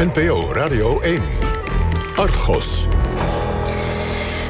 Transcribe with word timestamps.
NPO 0.00 0.52
Radio 0.52 1.00
1. 1.00 1.22
Argos. 2.16 2.86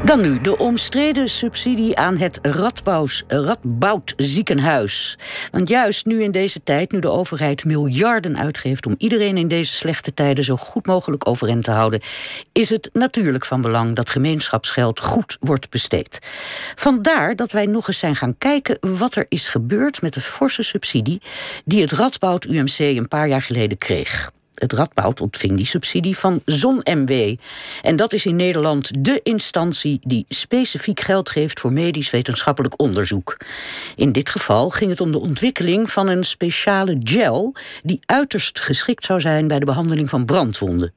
Dan 0.05 0.21
nu 0.21 0.41
de 0.41 0.59
omstreden 0.59 1.29
subsidie 1.29 1.97
aan 1.97 2.17
het 2.17 2.39
Radbouws, 2.43 3.25
Radboud 3.29 4.15
ziekenhuis. 4.17 5.19
Want 5.51 5.69
juist 5.69 6.07
nu 6.07 6.23
in 6.23 6.31
deze 6.31 6.63
tijd, 6.63 6.93
nu 6.93 6.99
de 6.99 7.09
overheid 7.09 7.65
miljarden 7.65 8.39
uitgeeft 8.39 8.87
om 8.87 8.95
iedereen 8.99 9.37
in 9.37 9.49
deze 9.49 9.73
slechte 9.73 10.15
tijden 10.15 10.45
zo 10.45 10.57
goed 10.57 10.87
mogelijk 10.87 11.29
overeind 11.29 11.65
te 11.65 11.71
houden, 11.71 12.01
is 12.53 12.71
het 12.71 12.91
natuurlijk 12.93 13.47
van 13.47 13.61
belang 13.61 13.97
dat 13.97 14.11
gemeenschapsgeld 14.11 15.01
goed 15.01 15.37
wordt 15.41 15.71
besteed. 15.71 16.19
Vandaar 16.75 17.37
dat 17.37 17.53
wij 17.53 17.67
nog 17.67 17.89
eens 17.89 17.99
zijn 17.99 18.17
gaan 18.17 18.39
kijken 18.39 18.79
wat 18.81 19.15
er 19.15 19.27
is 19.29 19.49
gebeurd 19.49 20.03
met 20.03 20.15
de 20.15 20.21
forse 20.21 20.63
subsidie 20.63 21.21
die 21.65 21.81
het 21.81 21.93
Radboud 21.93 22.45
UMC 22.45 22.79
een 22.79 23.09
paar 23.09 23.29
jaar 23.29 23.43
geleden 23.43 23.79
kreeg. 23.79 24.31
Het 24.61 24.73
Radboud 24.73 25.21
ontving 25.21 25.57
die 25.57 25.67
subsidie 25.67 26.19
van 26.19 26.43
ZonMW. 26.45 27.37
En 27.83 27.97
dat 27.97 28.13
is 28.13 28.27
in 28.27 28.37
Nederland 28.37 29.05
de 29.05 29.21
instantie 29.23 30.01
die 30.03 30.25
specifiek 30.29 31.01
geld 31.01 31.29
geeft 31.29 31.61
voor 31.61 31.73
medisch-wetenschappelijk 31.73 32.81
onderzoek. 32.81 33.37
In 33.97 34.13
dit 34.13 34.31
geval 34.31 34.71
ging 34.71 34.91
het 34.91 35.01
om 35.01 35.11
de 35.11 35.21
ontwikkeling 35.21 35.91
van 35.91 36.09
een 36.09 36.25
speciale 36.25 36.97
gel 37.05 37.55
die 37.83 38.01
uiterst 38.07 38.61
geschikt 38.61 39.05
zou 39.05 39.21
zijn 39.21 39.49
bij 39.49 39.59
de 39.59 39.65
behandeling 39.65 40.09
van 40.09 40.25
brandwonden. 40.25 40.93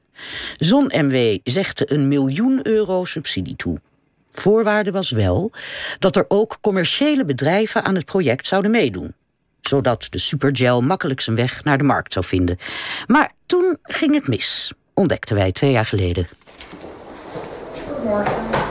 ZonMW 0.56 1.38
zegde 1.44 1.92
een 1.92 2.08
miljoen 2.08 2.60
euro 2.62 3.04
subsidie 3.04 3.56
toe. 3.56 3.80
Voorwaarde 4.32 4.90
was 4.90 5.10
wel 5.10 5.52
dat 5.98 6.16
er 6.16 6.24
ook 6.28 6.58
commerciële 6.60 7.24
bedrijven 7.24 7.84
aan 7.84 7.94
het 7.94 8.04
project 8.04 8.46
zouden 8.46 8.70
meedoen 8.70 9.14
zodat 9.68 10.06
de 10.10 10.18
supergel 10.18 10.80
makkelijk 10.80 11.20
zijn 11.20 11.36
weg 11.36 11.64
naar 11.64 11.78
de 11.78 11.84
markt 11.84 12.12
zou 12.12 12.24
vinden. 12.24 12.58
Maar 13.06 13.32
toen 13.46 13.78
ging 13.82 14.14
het 14.14 14.28
mis, 14.28 14.72
ontdekten 14.94 15.36
wij 15.36 15.52
twee 15.52 15.70
jaar 15.70 15.86
geleden. 15.86 16.28
Goedemorgen. 17.86 18.64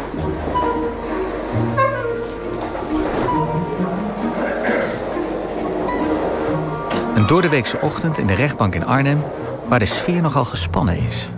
Een 7.16 7.28
doordeweekse 7.28 7.80
ochtend 7.82 8.18
in 8.18 8.28
de 8.28 8.36
rechtbank 8.36 8.76
in 8.76 8.86
Arnhem... 8.86 9.24
waar 9.68 9.80
de 9.80 9.86
sfeer 9.86 10.22
nogal 10.22 10.46
gespannen 10.46 10.98
is. 10.98 11.30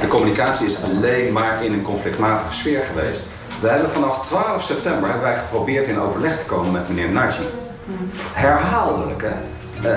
De 0.00 0.08
communicatie 0.08 0.66
is 0.66 0.82
alleen 0.82 1.32
maar 1.32 1.64
in 1.64 1.72
een 1.72 1.82
conflictmatige 1.82 2.54
sfeer 2.54 2.80
geweest. 2.80 3.37
We 3.60 3.68
hebben 3.68 3.90
vanaf 3.90 4.26
12 4.26 4.62
september 4.62 5.08
hebben 5.08 5.26
wij 5.28 5.36
geprobeerd 5.36 5.88
in 5.88 6.00
overleg 6.00 6.38
te 6.38 6.44
komen 6.44 6.72
met 6.72 6.88
meneer 6.88 7.10
Nargi. 7.10 7.42
Herhaaldelijk, 8.32 9.22
hè? 9.22 9.34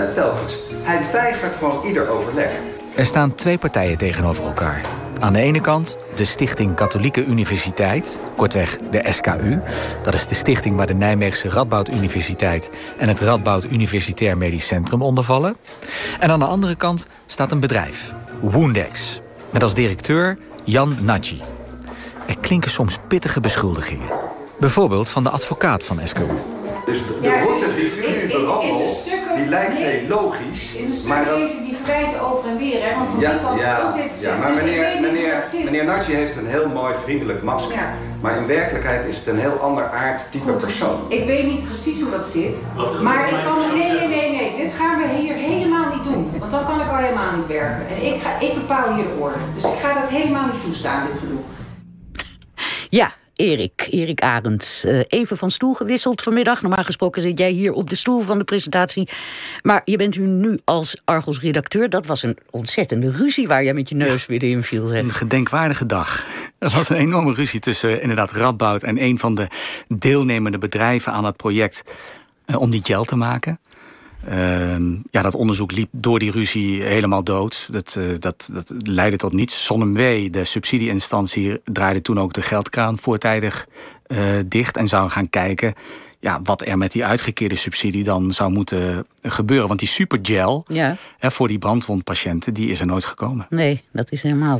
Uh, 0.07 0.13
telkens. 0.13 0.57
Hij 0.81 1.01
weigert 1.11 1.55
gewoon 1.55 1.85
ieder 1.85 2.09
overleg. 2.09 2.51
Er 2.95 3.05
staan 3.05 3.35
twee 3.35 3.57
partijen 3.57 3.97
tegenover 3.97 4.43
elkaar. 4.45 4.81
Aan 5.19 5.33
de 5.33 5.39
ene 5.39 5.61
kant 5.61 5.97
de 6.15 6.25
Stichting 6.25 6.75
Katholieke 6.75 7.25
Universiteit, 7.25 8.19
kortweg 8.35 8.77
de 8.91 9.05
SKU. 9.09 9.61
Dat 10.03 10.13
is 10.13 10.27
de 10.27 10.35
stichting 10.35 10.75
waar 10.75 10.87
de 10.87 10.93
Nijmeegse 10.93 11.49
Radboud 11.49 11.89
Universiteit... 11.89 12.69
en 12.97 13.07
het 13.07 13.19
Radboud 13.19 13.63
Universitair 13.63 14.37
Medisch 14.37 14.67
Centrum 14.67 15.01
onder 15.01 15.23
vallen. 15.23 15.55
En 16.19 16.31
aan 16.31 16.39
de 16.39 16.45
andere 16.45 16.75
kant 16.75 17.07
staat 17.25 17.51
een 17.51 17.59
bedrijf, 17.59 18.13
Woondex... 18.39 19.21
met 19.49 19.63
als 19.63 19.73
directeur 19.73 20.37
Jan 20.63 20.95
Nagy. 21.01 21.41
Er 22.31 22.37
klinken 22.41 22.71
soms 22.71 22.97
pittige 23.07 23.39
beschuldigingen. 23.39 24.09
Bijvoorbeeld 24.59 25.09
van 25.09 25.23
de 25.23 25.29
advocaat 25.29 25.83
van 25.83 25.99
SKU. 26.03 26.27
Dus 26.85 27.05
de, 27.05 27.17
de 27.21 27.39
route 27.43 27.73
die 27.75 27.85
u 27.85 28.21
nu 28.21 28.27
bewandelt, 28.27 29.03
die 29.35 29.45
lijkt 29.45 29.75
heel 29.75 30.07
logisch. 30.07 30.73
In 30.73 30.88
de 30.89 30.93
stukken 30.93 31.25
maar 31.25 31.38
lezen 31.38 31.63
die 31.63 31.75
verwijten 31.75 32.31
over 32.31 32.49
en 32.49 32.57
weer, 32.57 32.83
hè? 32.83 32.95
Want 32.95 33.09
van 33.09 33.19
ja, 33.19 33.31
ja, 33.59 33.91
dit, 33.91 34.11
ja, 34.19 34.38
maar 34.38 34.51
dus 34.51 34.63
meneer, 34.63 35.01
meneer, 35.01 35.43
meneer 35.65 35.85
Nartje 35.85 36.13
heeft 36.13 36.38
een 36.38 36.47
heel 36.47 36.69
mooi 36.69 36.93
vriendelijk 37.03 37.43
masker. 37.43 37.75
Ja. 37.75 37.93
Maar 38.22 38.38
in 38.38 38.47
werkelijkheid 38.47 39.06
is 39.06 39.17
het 39.17 39.27
een 39.27 39.39
heel 39.39 39.57
ander 39.57 39.89
aard 39.89 40.31
type 40.31 40.51
persoon. 40.51 41.00
Ik 41.07 41.25
weet 41.25 41.45
niet 41.45 41.66
precies 41.66 42.01
hoe 42.01 42.11
dat 42.11 42.25
zit. 42.25 42.56
Maar 43.01 43.29
ik 43.29 43.44
kan... 43.45 43.77
Nee, 43.77 43.91
nee, 43.91 44.07
nee, 44.07 44.31
nee. 44.31 44.56
Dit 44.56 44.73
gaan 44.73 44.97
we 44.97 45.07
hier 45.22 45.35
helemaal 45.35 45.95
niet 45.95 46.03
doen. 46.03 46.31
Want 46.39 46.51
dan 46.51 46.66
kan 46.66 46.81
ik 46.81 46.89
al 46.89 46.95
helemaal 46.95 47.35
niet 47.38 47.47
werken. 47.47 47.88
En 47.88 48.13
ik, 48.13 48.22
ga, 48.22 48.39
ik 48.39 48.53
bepaal 48.53 48.95
hier 48.95 49.03
de 49.03 49.16
orde. 49.19 49.38
Dus 49.56 49.63
ik 49.63 49.79
ga 49.83 50.01
dat 50.01 50.09
helemaal 50.09 50.45
niet 50.45 50.63
toestaan, 50.63 51.07
dit 51.07 51.19
gedoe. 51.19 51.39
Ja, 52.91 53.12
Erik, 53.35 53.88
Erik 53.90 54.22
Arends. 54.22 54.85
Uh, 54.85 55.00
even 55.07 55.38
van 55.38 55.52
stoel 55.52 55.74
gewisseld 55.74 56.22
vanmiddag. 56.22 56.62
Normaal 56.62 56.84
gesproken 56.84 57.22
zit 57.22 57.40
jij 57.40 57.50
hier 57.50 57.74
op 57.74 57.90
de 57.90 57.96
stoel 57.96 58.22
van 58.22 58.38
de 58.38 58.44
presentatie. 58.44 59.09
Maar 59.62 59.81
je 59.85 59.97
bent 59.97 60.16
u 60.16 60.28
nu 60.28 60.59
als 60.63 61.01
Argos-redacteur. 61.06 61.90
Dat 61.90 62.06
was 62.06 62.24
een 62.24 62.38
ontzettende 62.50 63.12
ruzie 63.12 63.47
waar 63.47 63.63
je 63.63 63.74
met 63.74 63.90
je 63.90 63.96
neus 63.96 64.25
weer 64.25 64.44
in 64.44 64.63
viel. 64.63 64.96
Een 64.96 65.13
gedenkwaardige 65.13 65.85
dag. 65.85 66.25
Er 66.57 66.69
was 66.69 66.90
een 66.90 66.97
enorme 66.97 67.34
ruzie 67.34 67.59
tussen 67.59 67.90
uh, 67.90 68.01
inderdaad 68.01 68.31
Radboud... 68.31 68.84
en 68.84 69.01
een 69.01 69.19
van 69.19 69.35
de 69.35 69.47
deelnemende 69.88 70.57
bedrijven 70.57 71.12
aan 71.12 71.25
het 71.25 71.38
project... 71.38 71.84
Uh, 72.47 72.59
om 72.59 72.72
die 72.72 72.81
gel 72.84 73.03
te 73.03 73.16
maken. 73.16 73.59
Ehm, 74.27 74.93
ja, 75.11 75.21
dat 75.21 75.35
onderzoek 75.35 75.71
liep 75.71 75.89
door 75.91 76.19
die 76.19 76.31
ruzie 76.31 76.83
helemaal 76.83 77.23
dood. 77.23 77.67
Dat, 77.71 77.95
uh, 77.99 78.15
dat, 78.19 78.49
dat 78.53 78.73
leidde 78.77 79.17
tot 79.17 79.33
niets. 79.33 79.65
ZonMW, 79.65 80.31
de 80.31 80.43
subsidieinstantie, 80.43 81.61
draaide 81.63 82.01
toen 82.01 82.19
ook 82.19 82.33
de 82.33 82.41
geldkraan 82.41 82.97
voortijdig 82.97 83.67
uh, 84.07 84.39
dicht 84.45 84.77
en 84.77 84.87
zou 84.87 85.09
gaan 85.09 85.29
kijken 85.29 85.73
ja, 86.21 86.41
wat 86.43 86.67
er 86.67 86.77
met 86.77 86.91
die 86.91 87.05
uitgekeerde 87.05 87.55
subsidie 87.55 88.03
dan 88.03 88.31
zou 88.31 88.51
moeten 88.51 89.05
gebeuren. 89.21 89.67
Want 89.67 89.79
die 89.79 89.87
supergel 89.87 90.65
ja. 90.67 90.97
hè, 91.17 91.31
voor 91.31 91.47
die 91.47 91.57
brandwondpatiënten, 91.57 92.53
die 92.53 92.69
is 92.69 92.79
er 92.79 92.85
nooit 92.85 93.05
gekomen. 93.05 93.47
Nee, 93.49 93.83
dat 93.91 94.11
is 94.11 94.21
helemaal 94.21 94.59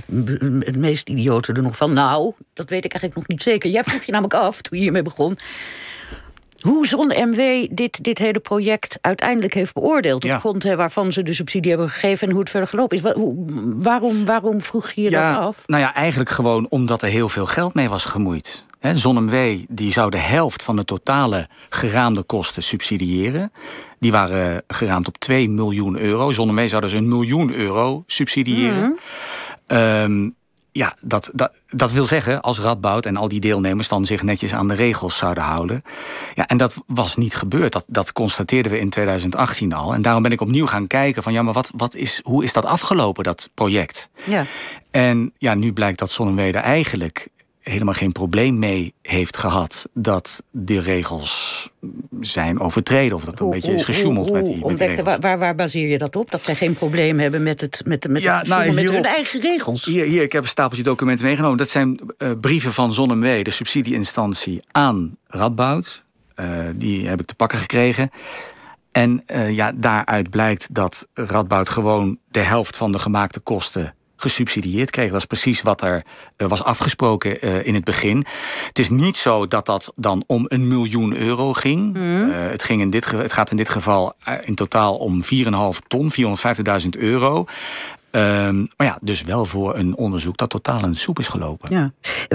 het 0.60 0.76
meest 0.76 1.10
idiote 1.10 1.54
er 1.54 1.62
nog 1.62 1.76
van. 1.76 1.94
Nou, 1.94 2.34
dat 2.54 2.70
weet 2.70 2.86
ik 2.86 2.92
eigenlijk 2.92 3.16
nog 3.16 3.28
niet 3.28 3.42
zeker. 3.44 3.70
Jij 3.70 3.84
vroeg 3.84 4.04
je 4.04 4.12
namelijk 4.12 4.40
af, 4.40 4.62
toen 4.62 4.78
je 4.78 4.84
hiermee 4.84 5.04
begon 5.04 5.38
hoe 6.62 6.88
ZonMW 6.88 7.68
dit, 7.72 8.04
dit 8.04 8.18
hele 8.18 8.40
project 8.40 8.98
uiteindelijk 9.02 9.54
heeft 9.54 9.74
beoordeeld. 9.74 10.26
Op 10.26 10.32
grond 10.32 10.64
waarvan 10.64 11.12
ze 11.12 11.24
de 11.24 11.34
subsidie 11.34 11.72
hebben 11.72 11.90
gegeven 11.90 12.28
en 12.28 12.34
hoe 12.34 12.42
het 12.42 12.50
verder 12.50 12.70
gelopen 12.70 12.98
is. 12.98 13.04
waarom, 13.84 14.26
waarom 14.26 14.62
vroeg 14.62 14.92
je 14.92 15.02
je 15.02 15.10
ja, 15.10 15.32
dat 15.32 15.42
af? 15.42 15.64
Nou 15.66 15.82
ja, 15.82 15.94
eigenlijk 15.94 16.30
gewoon 16.30 16.68
omdat 16.70 17.02
er 17.02 17.10
heel 17.10 17.30
veel 17.30 17.46
geld 17.46 17.74
mee 17.74 17.90
was 17.90 18.06
gemoeid. 18.06 18.66
He, 18.80 18.98
ZonMW 18.98 19.60
die 19.70 19.92
zou 19.92 20.10
de 20.10 20.18
helft 20.18 20.64
van 20.64 20.76
de 20.76 20.86
totale 20.86 21.48
geraamde 21.70 22.24
kosten 22.24 22.64
subsidiëren. 22.64 23.52
Die 24.00 24.12
waren 24.12 24.64
geraamd 24.68 25.08
op 25.08 25.18
2 25.18 25.50
miljoen 25.50 25.98
euro. 25.98 26.32
ZonMW 26.32 26.68
zou 26.68 26.82
dus 26.82 26.92
een 26.92 27.08
miljoen 27.08 27.54
euro 27.54 28.04
subsidiëren. 28.08 29.00
Mm 29.68 30.40
ja, 30.72 30.96
dat, 31.02 31.30
dat, 31.34 31.52
dat 31.70 31.92
wil 31.92 32.06
zeggen, 32.06 32.42
als 32.42 32.60
Radboud 32.60 33.06
en 33.06 33.18
al 33.18 33.28
die 33.28 33.40
deelnemers 33.40 33.88
dan 33.88 34.06
zich 34.06 34.24
netjes 34.24 34.54
aan 34.54 34.68
de 34.68 34.74
regels 34.74 35.18
zouden 35.18 35.44
houden. 35.44 35.84
Ja, 36.36 36.48
en 36.48 36.58
dat 36.58 36.76
was 36.88 37.16
niet 37.16 37.36
gebeurd. 37.36 37.72
Dat, 37.72 37.86
dat 37.88 38.14
constateerden 38.14 38.72
we 38.72 38.80
in 38.80 38.90
2018 38.90 39.74
al. 39.74 39.94
En 39.94 40.02
daarom 40.02 40.24
ben 40.24 40.32
ik 40.32 40.42
opnieuw 40.42 40.68
gaan 40.68 40.88
kijken 40.88 41.24
van 41.24 41.34
ja, 41.34 41.42
maar 41.42 41.54
wat, 41.54 41.72
wat 41.76 41.96
is, 41.96 42.20
hoe 42.24 42.44
is 42.44 42.54
dat 42.54 42.66
afgelopen, 42.66 43.24
dat 43.24 43.50
project? 43.54 44.10
Ja. 44.24 44.46
En 44.92 45.34
ja, 45.38 45.54
nu 45.54 45.74
blijkt 45.74 46.00
dat 46.00 46.12
Zonnewede 46.12 46.58
eigenlijk 46.58 47.28
helemaal 47.62 47.94
geen 47.94 48.12
probleem 48.12 48.60
mee 48.60 48.94
heeft 49.02 49.38
gehad 49.38 49.88
dat 49.94 50.44
de 50.52 50.80
regels 50.80 51.70
zijn 52.22 52.60
overtreden 52.60 53.16
of 53.16 53.24
dat 53.24 53.40
een 53.40 53.50
beetje 53.50 53.74
is 53.74 53.84
gesjoemeld 53.84 54.32
met 54.32 54.46
die, 54.46 54.66
met 54.66 54.78
die 54.78 55.04
waar, 55.04 55.20
waar, 55.20 55.40
waar, 55.40 55.56
baseer 55.56 55.88
je 55.88 55.98
dat 55.98 56.16
op? 56.16 56.32
Dat 56.32 56.44
zij 56.44 56.56
geen 56.56 56.74
probleem 56.74 57.20
hebben 57.20 57.44
met 57.44 57.62
het 57.62 57.82
met, 57.86 58.08
met, 58.08 58.22
ja, 58.22 58.44
nou, 58.44 58.74
met 58.74 58.92
hun 58.92 59.06
eigen 59.06 59.42
regels? 59.42 59.86
Hier, 59.86 60.06
hier, 60.06 60.22
ik 60.22 60.32
heb 60.32 60.44
een 60.44 60.50
stapeltje 60.50 60.84
documenten 60.84 61.26
meegenomen. 61.26 61.58
Dat 61.58 61.70
zijn 61.70 62.00
uh, 62.18 62.32
brieven 62.42 62.74
van 62.74 62.94
ZonMW, 62.94 63.44
de 63.44 63.52
subsidieinstantie, 63.52 64.64
aan 64.72 65.18
Radboud. 65.28 66.04
Uh, 66.36 66.68
die 66.76 67.08
heb 67.08 67.20
ik 67.20 67.26
te 67.26 67.36
pakken 67.36 67.58
gekregen. 67.58 68.12
En 68.92 69.24
uh, 69.28 69.56
ja, 69.56 69.72
daaruit 69.76 70.30
blijkt 70.30 70.74
dat 70.74 71.08
Radboud 71.14 71.70
gewoon 71.70 72.18
de 72.32 72.40
helft 72.40 72.78
van 72.78 72.92
de 72.92 73.00
gemaakte 73.00 73.40
kosten 73.40 73.96
gesubsidieerd 74.22 74.90
kregen. 74.90 75.12
Dat 75.12 75.22
is 75.22 75.28
precies 75.28 75.62
wat 75.62 75.82
er 75.82 76.04
uh, 76.38 76.48
was 76.48 76.64
afgesproken 76.64 77.46
uh, 77.46 77.66
in 77.66 77.74
het 77.74 77.84
begin. 77.84 78.26
Het 78.68 78.80
is 78.80 78.90
niet 78.90 79.18
zo 79.18 79.48
dat 79.48 79.66
dat 79.66 79.94
dan 79.96 80.24
om 80.28 80.46
een 80.48 80.68
miljoen 80.68 81.16
euro 81.18 81.54
ging. 81.54 81.98
Mm. 81.98 82.30
Uh, 82.30 82.50
het, 82.50 82.64
ging 82.64 82.82
in 82.82 82.90
dit, 82.90 83.12
het 83.12 83.34
gaat 83.34 83.52
in 83.52 83.58
dit 83.58 83.70
geval 83.70 84.14
in 84.42 84.56
totaal 84.56 84.98
om 84.98 85.22
4,5 85.24 85.30
ton, 85.88 86.12
450.000 86.12 86.90
euro. 86.90 87.46
Um, 88.12 88.70
maar 88.78 88.88
ja, 88.88 88.98
dus 89.02 89.22
wel 89.22 89.46
voor 89.46 89.78
een 89.78 89.96
onderzoek 89.96 90.38
dat 90.38 90.50
totaal 90.50 90.84
in 90.84 90.92
de 90.92 90.98
soep 90.98 91.20
is 91.20 91.28
gelopen. 91.28 91.70
Ja. 91.72 91.92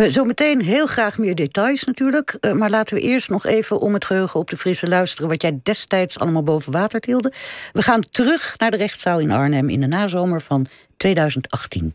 Zometeen 0.09 0.63
heel 0.63 0.87
graag 0.87 1.19
meer 1.19 1.35
details 1.35 1.85
natuurlijk. 1.85 2.37
Uh, 2.41 2.53
maar 2.53 2.71
laten 2.71 2.95
we 2.95 3.01
eerst 3.01 3.29
nog 3.29 3.47
even 3.47 3.81
om 3.81 3.95
het 3.95 4.05
geheugen 4.05 4.41
op 4.41 4.51
de 4.51 4.57
frisse 4.57 4.89
luisteren... 4.89 5.29
wat 5.29 5.43
jij 5.43 5.61
destijds 5.63 6.19
allemaal 6.19 6.43
boven 6.43 6.73
water 6.73 7.01
tilde. 7.01 7.33
We 7.73 7.83
gaan 7.83 8.03
terug 8.11 8.55
naar 8.59 8.71
de 8.71 8.77
rechtszaal 8.77 9.21
in 9.21 9.31
Arnhem 9.31 9.69
in 9.69 9.81
de 9.81 9.87
nazomer 9.87 10.41
van 10.41 10.67
2018. 10.97 11.95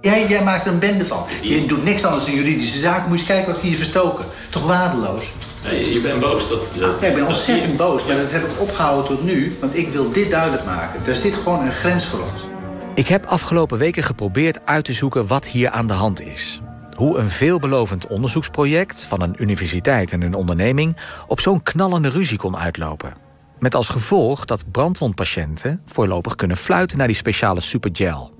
Jij, 0.00 0.42
maakt 0.44 0.66
er 0.66 0.72
een 0.72 0.78
bende 0.78 1.06
van. 1.06 1.24
Je 1.42 1.66
doet 1.66 1.84
niks 1.84 2.04
anders 2.04 2.24
dan 2.24 2.34
juridische 2.34 2.78
zaken. 2.78 3.08
Moet 3.08 3.20
je 3.20 3.26
kijken 3.26 3.52
wat 3.52 3.62
hier 3.62 3.76
verstoken. 3.76 4.24
Toch 4.50 4.66
waardeloos? 4.66 5.24
je 5.70 6.00
bent 6.02 6.20
boos. 6.20 6.48
Dat, 6.48 6.60
dat, 6.78 6.94
ja, 7.00 7.06
ik 7.06 7.14
ben 7.14 7.26
ontzettend 7.26 7.76
boos, 7.76 8.04
maar 8.04 8.16
dat 8.16 8.30
heb 8.30 8.42
ik 8.42 8.60
opgehouden 8.60 9.16
tot 9.16 9.24
nu. 9.24 9.56
Want 9.60 9.76
ik 9.76 9.88
wil 9.88 10.12
dit 10.12 10.30
duidelijk 10.30 10.64
maken. 10.64 11.00
Er 11.06 11.16
zit 11.16 11.34
gewoon 11.34 11.64
een 11.64 11.72
grens 11.72 12.06
voor 12.06 12.20
ons. 12.20 12.51
Ik 12.94 13.08
heb 13.08 13.26
afgelopen 13.26 13.78
weken 13.78 14.02
geprobeerd 14.02 14.66
uit 14.66 14.84
te 14.84 14.92
zoeken 14.92 15.26
wat 15.26 15.46
hier 15.46 15.70
aan 15.70 15.86
de 15.86 15.92
hand 15.92 16.20
is. 16.20 16.60
Hoe 16.94 17.18
een 17.18 17.30
veelbelovend 17.30 18.06
onderzoeksproject 18.06 19.04
van 19.04 19.22
een 19.22 19.42
universiteit 19.42 20.12
en 20.12 20.20
een 20.20 20.34
onderneming 20.34 20.96
op 21.26 21.40
zo'n 21.40 21.62
knallende 21.62 22.08
ruzie 22.08 22.38
kon 22.38 22.56
uitlopen. 22.56 23.14
Met 23.58 23.74
als 23.74 23.88
gevolg 23.88 24.44
dat 24.44 24.70
brandwondpatiënten 24.70 25.80
voorlopig 25.84 26.34
kunnen 26.34 26.56
fluiten 26.56 26.98
naar 26.98 27.06
die 27.06 27.16
speciale 27.16 27.60
supergel. 27.60 28.32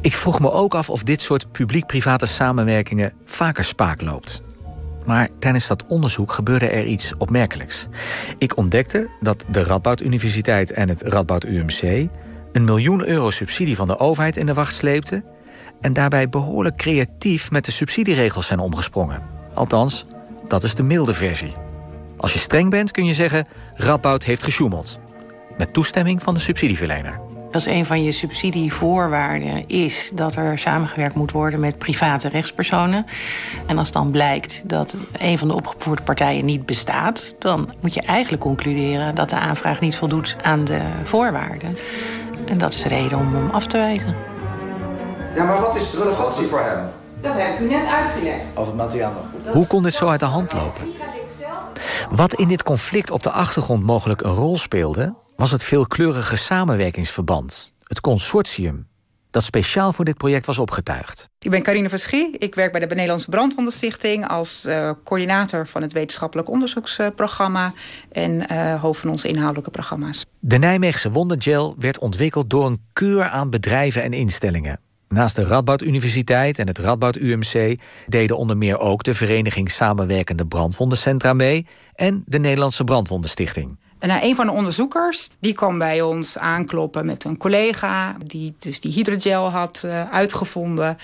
Ik 0.00 0.14
vroeg 0.14 0.40
me 0.40 0.52
ook 0.52 0.74
af 0.74 0.90
of 0.90 1.02
dit 1.02 1.20
soort 1.20 1.52
publiek-private 1.52 2.26
samenwerkingen 2.26 3.12
vaker 3.24 3.64
spaak 3.64 4.02
loopt. 4.02 4.42
Maar 5.06 5.28
tijdens 5.38 5.66
dat 5.66 5.86
onderzoek 5.86 6.32
gebeurde 6.32 6.68
er 6.68 6.86
iets 6.86 7.14
opmerkelijks. 7.18 7.86
Ik 8.38 8.56
ontdekte 8.56 9.10
dat 9.20 9.44
de 9.50 9.62
Radboud 9.62 10.00
Universiteit 10.00 10.72
en 10.72 10.88
het 10.88 11.02
Radboud 11.02 11.44
UMC 11.44 12.08
een 12.52 12.64
miljoen 12.64 13.08
euro 13.08 13.30
subsidie 13.30 13.76
van 13.76 13.88
de 13.88 13.98
overheid 13.98 14.36
in 14.36 14.46
de 14.46 14.54
wacht 14.54 14.74
sleepten 14.74 15.24
en 15.80 15.92
daarbij 15.92 16.28
behoorlijk 16.28 16.76
creatief 16.76 17.50
met 17.50 17.64
de 17.64 17.70
subsidieregels 17.70 18.46
zijn 18.46 18.58
omgesprongen. 18.58 19.22
Althans, 19.54 20.04
dat 20.48 20.62
is 20.62 20.74
de 20.74 20.82
milde 20.82 21.14
versie. 21.14 21.54
Als 22.16 22.32
je 22.32 22.38
streng 22.38 22.70
bent 22.70 22.90
kun 22.90 23.04
je 23.04 23.14
zeggen 23.14 23.46
Radboud 23.74 24.24
heeft 24.24 24.42
gesjoemeld. 24.42 24.98
Met 25.58 25.72
toestemming 25.72 26.22
van 26.22 26.34
de 26.34 26.40
subsidieverlener. 26.40 27.20
Is 27.52 27.66
een 27.66 27.86
van 27.86 28.02
je 28.02 28.12
subsidievoorwaarden, 28.12 29.68
is 29.68 30.10
dat 30.14 30.36
er 30.36 30.58
samengewerkt 30.58 31.14
moet 31.14 31.32
worden 31.32 31.60
met 31.60 31.78
private 31.78 32.28
rechtspersonen. 32.28 33.06
En 33.66 33.78
als 33.78 33.92
dan 33.92 34.10
blijkt 34.10 34.62
dat 34.64 34.94
een 35.12 35.38
van 35.38 35.48
de 35.48 35.54
opgevoerde 35.54 36.02
partijen 36.02 36.44
niet 36.44 36.66
bestaat, 36.66 37.34
dan 37.38 37.72
moet 37.80 37.94
je 37.94 38.02
eigenlijk 38.02 38.42
concluderen 38.42 39.14
dat 39.14 39.30
de 39.30 39.36
aanvraag 39.36 39.80
niet 39.80 39.96
voldoet 39.96 40.36
aan 40.42 40.64
de 40.64 40.80
voorwaarden. 41.04 41.76
En 42.50 42.58
dat 42.58 42.74
is 42.74 42.82
de 42.82 42.88
reden 42.88 43.18
om 43.18 43.34
hem 43.34 43.50
af 43.50 43.66
te 43.66 43.76
wijzen. 43.76 44.16
Ja, 45.34 45.44
maar 45.44 45.60
wat 45.60 45.76
is 45.76 45.90
de 45.90 45.98
relevantie 45.98 46.46
voor 46.46 46.60
hem? 46.60 46.88
Dat 47.20 47.34
heb 47.34 47.54
ik 47.54 47.60
u 47.60 47.68
net 47.68 47.86
uitgelegd. 47.86 48.40
Of 48.54 48.66
het 48.66 48.76
materiaal 48.76 49.12
nog 49.12 49.54
Hoe 49.54 49.66
kon 49.66 49.82
dit 49.82 49.94
zo 49.94 50.08
uit 50.08 50.20
de 50.20 50.26
hand 50.26 50.52
lopen? 50.52 50.84
Wat 52.10 52.34
in 52.34 52.48
dit 52.48 52.62
conflict 52.62 53.10
op 53.10 53.22
de 53.22 53.30
achtergrond 53.30 53.82
mogelijk 53.82 54.22
een 54.22 54.34
rol 54.34 54.58
speelde, 54.58 55.14
was 55.36 55.50
het 55.50 55.64
veelkleurige 55.64 56.36
samenwerkingsverband, 56.36 57.72
het 57.84 58.00
consortium, 58.00 58.88
dat 59.30 59.44
speciaal 59.44 59.92
voor 59.92 60.04
dit 60.04 60.16
project 60.16 60.46
was 60.46 60.58
opgetuigd. 60.58 61.28
Ik 61.38 61.50
ben 61.50 61.62
Carine 61.62 61.88
Verschie. 61.88 62.38
Ik 62.38 62.54
werk 62.54 62.72
bij 62.72 62.80
de 62.80 62.94
Nederlandse 62.94 63.30
Brandwondenstichting 63.30 64.28
als 64.28 64.64
uh, 64.66 64.90
coördinator 65.04 65.66
van 65.66 65.82
het 65.82 65.92
wetenschappelijk 65.92 66.48
onderzoeksprogramma 66.48 67.72
en 68.12 68.52
uh, 68.52 68.80
hoofd 68.80 69.00
van 69.00 69.10
onze 69.10 69.28
inhoudelijke 69.28 69.70
programma's. 69.70 70.24
De 70.38 70.58
Nijmeegse 70.58 71.10
Wondergel 71.10 71.74
werd 71.78 71.98
ontwikkeld 71.98 72.50
door 72.50 72.66
een 72.66 72.82
keur 72.92 73.28
aan 73.28 73.50
bedrijven 73.50 74.02
en 74.02 74.12
instellingen. 74.12 74.80
Naast 75.08 75.36
de 75.36 75.44
Radboud 75.44 75.82
Universiteit 75.82 76.58
en 76.58 76.66
het 76.66 76.78
Radboud 76.78 77.16
UMC 77.16 77.80
deden 78.06 78.36
onder 78.36 78.56
meer 78.56 78.78
ook 78.78 79.02
de 79.02 79.14
Vereniging 79.14 79.70
Samenwerkende 79.70 80.46
Brandwondencentra 80.46 81.32
mee 81.32 81.66
en 81.94 82.22
de 82.26 82.38
Nederlandse 82.38 82.84
Brandwondenstichting. 82.84 83.78
En 84.00 84.08
nou, 84.08 84.24
een 84.24 84.34
van 84.34 84.46
de 84.46 84.52
onderzoekers 84.52 85.30
die 85.40 85.52
kwam 85.52 85.78
bij 85.78 86.02
ons 86.02 86.38
aankloppen 86.38 87.06
met 87.06 87.24
een 87.24 87.36
collega 87.36 88.16
die 88.26 88.54
dus 88.58 88.80
die 88.80 88.92
hydrogel 88.92 89.50
had 89.50 89.82
uh, 89.84 90.04
uitgevonden. 90.04 90.98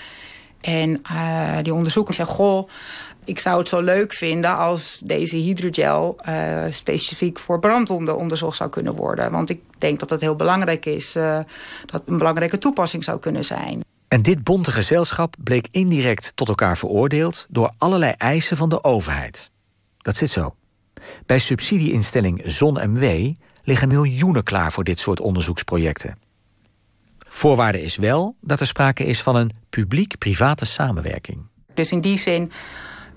En 0.61 1.01
uh, 1.11 1.57
die 1.61 1.73
onderzoeker 1.73 2.13
zei: 2.13 2.27
Goh, 2.27 2.69
ik 3.25 3.39
zou 3.39 3.59
het 3.59 3.67
zo 3.67 3.81
leuk 3.81 4.13
vinden 4.13 4.57
als 4.57 5.01
deze 5.03 5.35
hydrogel 5.35 6.19
uh, 6.29 6.63
specifiek 6.69 7.39
voor 7.39 7.59
brandwonden 7.59 8.17
onderzocht 8.17 8.57
zou 8.57 8.69
kunnen 8.69 8.95
worden. 8.95 9.31
Want 9.31 9.49
ik 9.49 9.61
denk 9.77 9.99
dat 9.99 10.09
het 10.09 10.21
heel 10.21 10.35
belangrijk 10.35 10.85
is, 10.85 11.13
dat 11.85 12.01
een 12.05 12.17
belangrijke 12.17 12.57
toepassing 12.57 13.03
zou 13.03 13.19
kunnen 13.19 13.45
zijn. 13.45 13.81
En 14.07 14.21
dit 14.21 14.43
bonte 14.43 14.71
gezelschap 14.71 15.35
bleek 15.43 15.67
indirect 15.71 16.31
tot 16.35 16.47
elkaar 16.47 16.77
veroordeeld 16.77 17.45
door 17.49 17.73
allerlei 17.77 18.13
eisen 18.17 18.57
van 18.57 18.69
de 18.69 18.83
overheid. 18.83 19.51
Dat 19.97 20.15
zit 20.15 20.29
zo. 20.29 20.55
Bij 21.25 21.39
subsidieinstelling 21.39 22.41
ZonMW 22.45 23.31
liggen 23.63 23.87
miljoenen 23.87 24.43
klaar 24.43 24.71
voor 24.71 24.83
dit 24.83 24.99
soort 24.99 25.19
onderzoeksprojecten. 25.19 26.17
Voorwaarde 27.17 27.81
is 27.81 27.95
wel 27.95 28.35
dat 28.41 28.59
er 28.59 28.67
sprake 28.67 29.05
is 29.05 29.21
van 29.21 29.35
een 29.35 29.51
publiek-private 29.69 30.65
samenwerking. 30.65 31.37
Dus 31.73 31.91
in 31.91 32.01
die 32.01 32.19
zin 32.19 32.51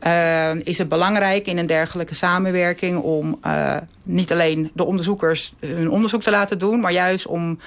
uh, 0.06 0.54
is 0.54 0.78
het 0.78 0.88
belangrijk 0.88 1.46
in 1.46 1.58
een 1.58 1.66
dergelijke 1.66 2.14
samenwerking 2.14 2.98
om 2.98 3.38
uh, 3.46 3.76
niet 4.02 4.32
alleen 4.32 4.70
de 4.74 4.84
onderzoekers 4.84 5.54
hun 5.58 5.90
onderzoek 5.90 6.22
te 6.22 6.30
laten 6.30 6.58
doen, 6.58 6.80
maar 6.80 6.92
juist 6.92 7.26
om 7.26 7.58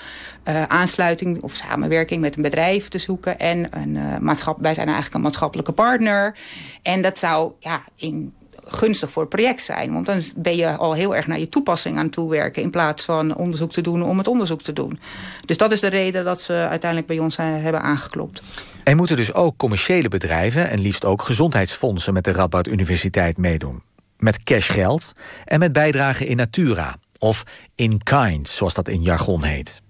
uh, 0.47 0.63
aansluiting 0.63 1.41
of 1.41 1.53
samenwerking 1.53 2.21
met 2.21 2.35
een 2.35 2.41
bedrijf 2.41 2.87
te 2.87 2.97
zoeken. 2.97 3.39
En 3.39 3.67
een 3.77 4.23
maatschap, 4.23 4.57
wij 4.61 4.73
zijn 4.73 4.87
eigenlijk 4.87 5.15
een 5.15 5.21
maatschappelijke 5.21 5.71
partner. 5.71 6.37
En 6.81 7.01
dat 7.01 7.19
zou 7.19 7.51
ja, 7.59 7.83
in 7.95 8.33
gunstig 8.67 9.11
voor 9.11 9.21
het 9.21 9.31
project 9.31 9.63
zijn. 9.63 9.93
Want 9.93 10.05
dan 10.05 10.23
ben 10.35 10.55
je 10.55 10.75
al 10.75 10.93
heel 10.93 11.15
erg 11.15 11.27
naar 11.27 11.39
je 11.39 11.49
toepassing 11.49 11.97
aan 11.97 12.09
toe 12.09 12.29
werken... 12.29 12.61
in 12.61 12.69
plaats 12.69 13.05
van 13.05 13.35
onderzoek 13.35 13.71
te 13.71 13.81
doen 13.81 14.03
om 14.03 14.17
het 14.17 14.27
onderzoek 14.27 14.61
te 14.61 14.73
doen. 14.73 14.99
Dus 15.45 15.57
dat 15.57 15.71
is 15.71 15.79
de 15.79 15.87
reden 15.87 16.23
dat 16.23 16.41
ze 16.41 16.53
uiteindelijk 16.53 17.07
bij 17.07 17.19
ons 17.19 17.37
hebben 17.37 17.81
aangeklopt. 17.81 18.41
Er 18.83 18.95
moeten 18.95 19.15
dus 19.15 19.33
ook 19.33 19.57
commerciële 19.57 20.07
bedrijven... 20.07 20.69
en 20.69 20.79
liefst 20.79 21.05
ook 21.05 21.21
gezondheidsfondsen 21.21 22.13
met 22.13 22.23
de 22.23 22.31
Radboud 22.31 22.67
Universiteit 22.67 23.37
meedoen. 23.37 23.83
Met 24.17 24.43
cashgeld 24.43 25.11
en 25.45 25.59
met 25.59 25.73
bijdragen 25.73 26.27
in 26.27 26.37
natura. 26.37 26.95
Of 27.19 27.43
in 27.75 28.03
kind, 28.03 28.47
zoals 28.47 28.73
dat 28.73 28.87
in 28.87 29.01
jargon 29.01 29.43
heet. 29.43 29.81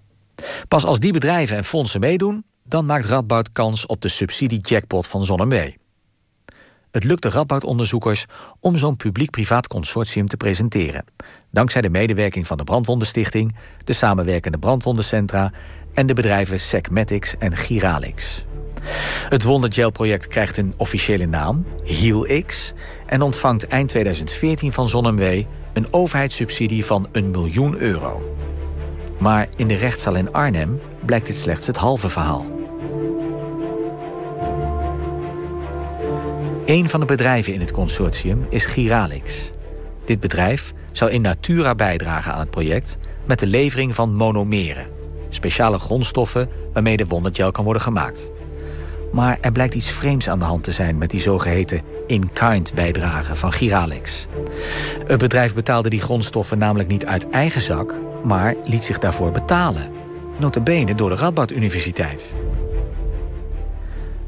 Pas 0.68 0.84
als 0.84 1.00
die 1.00 1.12
bedrijven 1.12 1.56
en 1.56 1.64
fondsen 1.64 2.00
meedoen... 2.00 2.44
dan 2.64 2.86
maakt 2.86 3.04
Radboud 3.04 3.52
kans 3.52 3.86
op 3.86 4.00
de 4.00 4.08
subsidie-jackpot 4.08 5.06
van 5.06 5.24
ZonMW. 5.24 5.70
Het 6.94 7.04
lukt 7.04 7.22
de 7.22 7.28
Radboud-onderzoekers 7.28 8.26
om 8.60 8.78
zo'n 8.78 8.96
publiek-privaat 8.96 9.66
consortium 9.66 10.28
te 10.28 10.36
presenteren. 10.36 11.04
Dankzij 11.50 11.80
de 11.80 11.90
medewerking 11.90 12.46
van 12.46 12.56
de 12.56 12.64
Brandwondenstichting, 12.64 13.54
de 13.84 13.92
samenwerkende 13.92 14.58
brandwondencentra 14.58 15.52
en 15.94 16.06
de 16.06 16.12
bedrijven 16.12 16.60
Secmatics 16.60 17.38
en 17.38 17.56
Giralix. 17.56 18.44
Het 19.28 19.42
Wondergel-project 19.42 20.28
krijgt 20.28 20.56
een 20.56 20.74
officiële 20.76 21.26
naam, 21.26 21.66
HealX, 21.84 22.72
en 23.06 23.22
ontvangt 23.22 23.66
eind 23.66 23.88
2014 23.88 24.72
van 24.72 24.88
ZonMW 24.88 25.42
een 25.72 25.86
overheidssubsidie 25.92 26.84
van 26.84 27.08
een 27.12 27.30
miljoen 27.30 27.76
euro. 27.78 28.36
Maar 29.18 29.48
in 29.56 29.68
de 29.68 29.76
rechtszaal 29.76 30.14
in 30.14 30.32
Arnhem 30.32 30.80
blijkt 31.04 31.26
dit 31.26 31.36
slechts 31.36 31.66
het 31.66 31.76
halve 31.76 32.08
verhaal. 32.08 32.53
Een 36.66 36.88
van 36.88 37.00
de 37.00 37.06
bedrijven 37.06 37.52
in 37.52 37.60
het 37.60 37.72
consortium 37.72 38.46
is 38.48 38.66
Giralix. 38.66 39.50
Dit 40.04 40.20
bedrijf 40.20 40.72
zou 40.92 41.10
in 41.10 41.20
natura 41.20 41.74
bijdragen 41.74 42.32
aan 42.32 42.40
het 42.40 42.50
project 42.50 42.98
met 43.24 43.38
de 43.38 43.46
levering 43.46 43.94
van 43.94 44.14
monomeren, 44.14 44.86
speciale 45.28 45.78
grondstoffen 45.78 46.48
waarmee 46.72 46.96
de 46.96 47.06
wondergel 47.06 47.50
kan 47.50 47.64
worden 47.64 47.82
gemaakt. 47.82 48.32
Maar 49.12 49.38
er 49.40 49.52
blijkt 49.52 49.74
iets 49.74 49.90
vreemds 49.90 50.28
aan 50.28 50.38
de 50.38 50.44
hand 50.44 50.64
te 50.64 50.72
zijn 50.72 50.98
met 50.98 51.10
die 51.10 51.20
zogeheten 51.20 51.82
in-kind 52.06 52.74
bijdrage 52.74 53.36
van 53.36 53.52
Giralix. 53.52 54.26
Het 55.06 55.18
bedrijf 55.18 55.54
betaalde 55.54 55.88
die 55.88 56.00
grondstoffen 56.00 56.58
namelijk 56.58 56.88
niet 56.88 57.06
uit 57.06 57.30
eigen 57.30 57.60
zak, 57.60 58.00
maar 58.22 58.54
liet 58.62 58.84
zich 58.84 58.98
daarvoor 58.98 59.32
betalen. 59.32 59.90
Notabene 60.38 60.94
door 60.94 61.08
de 61.08 61.16
Radboud 61.16 61.50
Universiteit. 61.50 62.36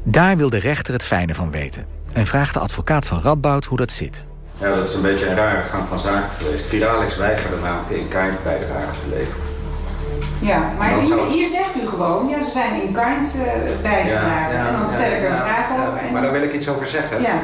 Daar 0.03 0.37
wil 0.37 0.49
de 0.49 0.59
rechter 0.59 0.93
het 0.93 1.03
fijne 1.05 1.35
van 1.35 1.51
weten 1.51 1.96
en 2.13 2.25
vraagt 2.25 2.53
de 2.53 2.59
advocaat 2.59 3.05
van 3.05 3.21
Radboud 3.21 3.65
hoe 3.65 3.77
dat 3.77 3.91
zit. 3.91 4.27
Ja, 4.59 4.75
dat 4.75 4.89
is 4.89 4.93
een 4.93 5.01
beetje 5.01 5.27
een 5.27 5.35
rare 5.35 5.63
gang 5.63 5.87
van 5.87 5.99
zaken 5.99 6.29
geweest. 6.37 6.65
Viralex 6.65 7.15
weigerde 7.15 7.55
namelijk 7.55 7.87
de 7.87 7.99
in-kind 7.99 8.43
bijdrage 8.43 8.91
te 9.03 9.09
leveren. 9.09 9.45
Ja, 10.41 10.71
maar 10.77 10.89
hier, 10.89 11.25
hier, 11.29 11.47
zegt 11.47 11.75
u 11.83 11.87
gewoon, 11.87 12.27
ja, 12.27 12.41
ze 12.41 12.49
zijn 12.49 12.81
in-kind 12.81 13.35
uh, 13.35 13.81
bijgedragen. 13.81 14.55
Ja, 14.55 14.63
ja, 14.63 14.67
en 14.67 14.79
dan 14.79 14.89
stel 14.89 15.11
ik 15.11 15.23
er 15.23 15.31
een 15.31 15.37
vraag 15.37 15.67
over. 15.71 15.97
En... 15.97 16.13
Maar 16.13 16.21
daar 16.21 16.31
wil 16.31 16.41
ik 16.41 16.53
iets 16.53 16.69
over 16.69 16.87
zeggen. 16.87 17.21
Ja. 17.21 17.39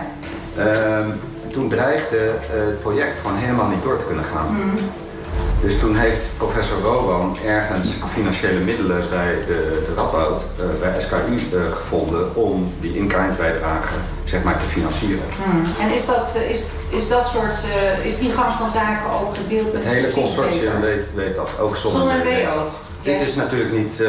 Uh, 0.58 1.08
toen 1.52 1.70
dreigde 1.70 2.18
uh, 2.18 2.66
het 2.66 2.80
project 2.80 3.20
gewoon 3.20 3.38
helemaal 3.38 3.68
niet 3.68 3.84
door 3.84 3.98
te 3.98 4.06
kunnen 4.06 4.26
gaan. 4.26 4.48
Mm. 4.50 4.74
Dus 5.64 5.80
toen 5.80 5.96
heeft 5.96 6.30
professor 6.38 6.82
Rowan 6.82 7.38
ergens 7.46 7.88
financiële 8.12 8.60
middelen 8.60 9.10
bij 9.10 9.34
de, 9.48 9.84
de 9.86 9.94
Radboud, 9.96 10.46
uh, 10.60 10.66
bij 10.80 11.00
SKU, 11.00 11.58
uh, 11.58 11.72
gevonden 11.72 12.36
om 12.36 12.74
die 12.80 12.98
in-kind 12.98 13.38
bijdrage 13.38 13.94
zeg 14.26 14.44
maar, 14.44 14.60
te 14.60 14.66
financieren. 14.66 15.26
Hmm. 15.44 15.64
En 15.80 15.94
is 15.94 16.06
dat, 16.06 16.34
uh, 16.36 16.50
is, 16.50 16.64
is 16.90 17.08
dat 17.08 17.28
soort, 17.28 17.60
is 18.04 18.18
die 18.18 18.32
gang 18.32 18.54
van 18.54 18.70
zaken 18.70 19.12
ook 19.22 19.36
gedeeld 19.36 19.74
met 19.74 19.84
Het 19.84 19.94
hele 19.94 20.12
consortium 20.12 20.82
weet, 20.82 21.04
weet 21.14 21.36
dat, 21.36 21.50
ook 21.60 21.76
zonder 21.76 22.02
Zonder. 22.02 22.72
Dit 23.02 23.22
is 23.22 23.36
natuurlijk 23.36 23.78
niet, 23.78 24.04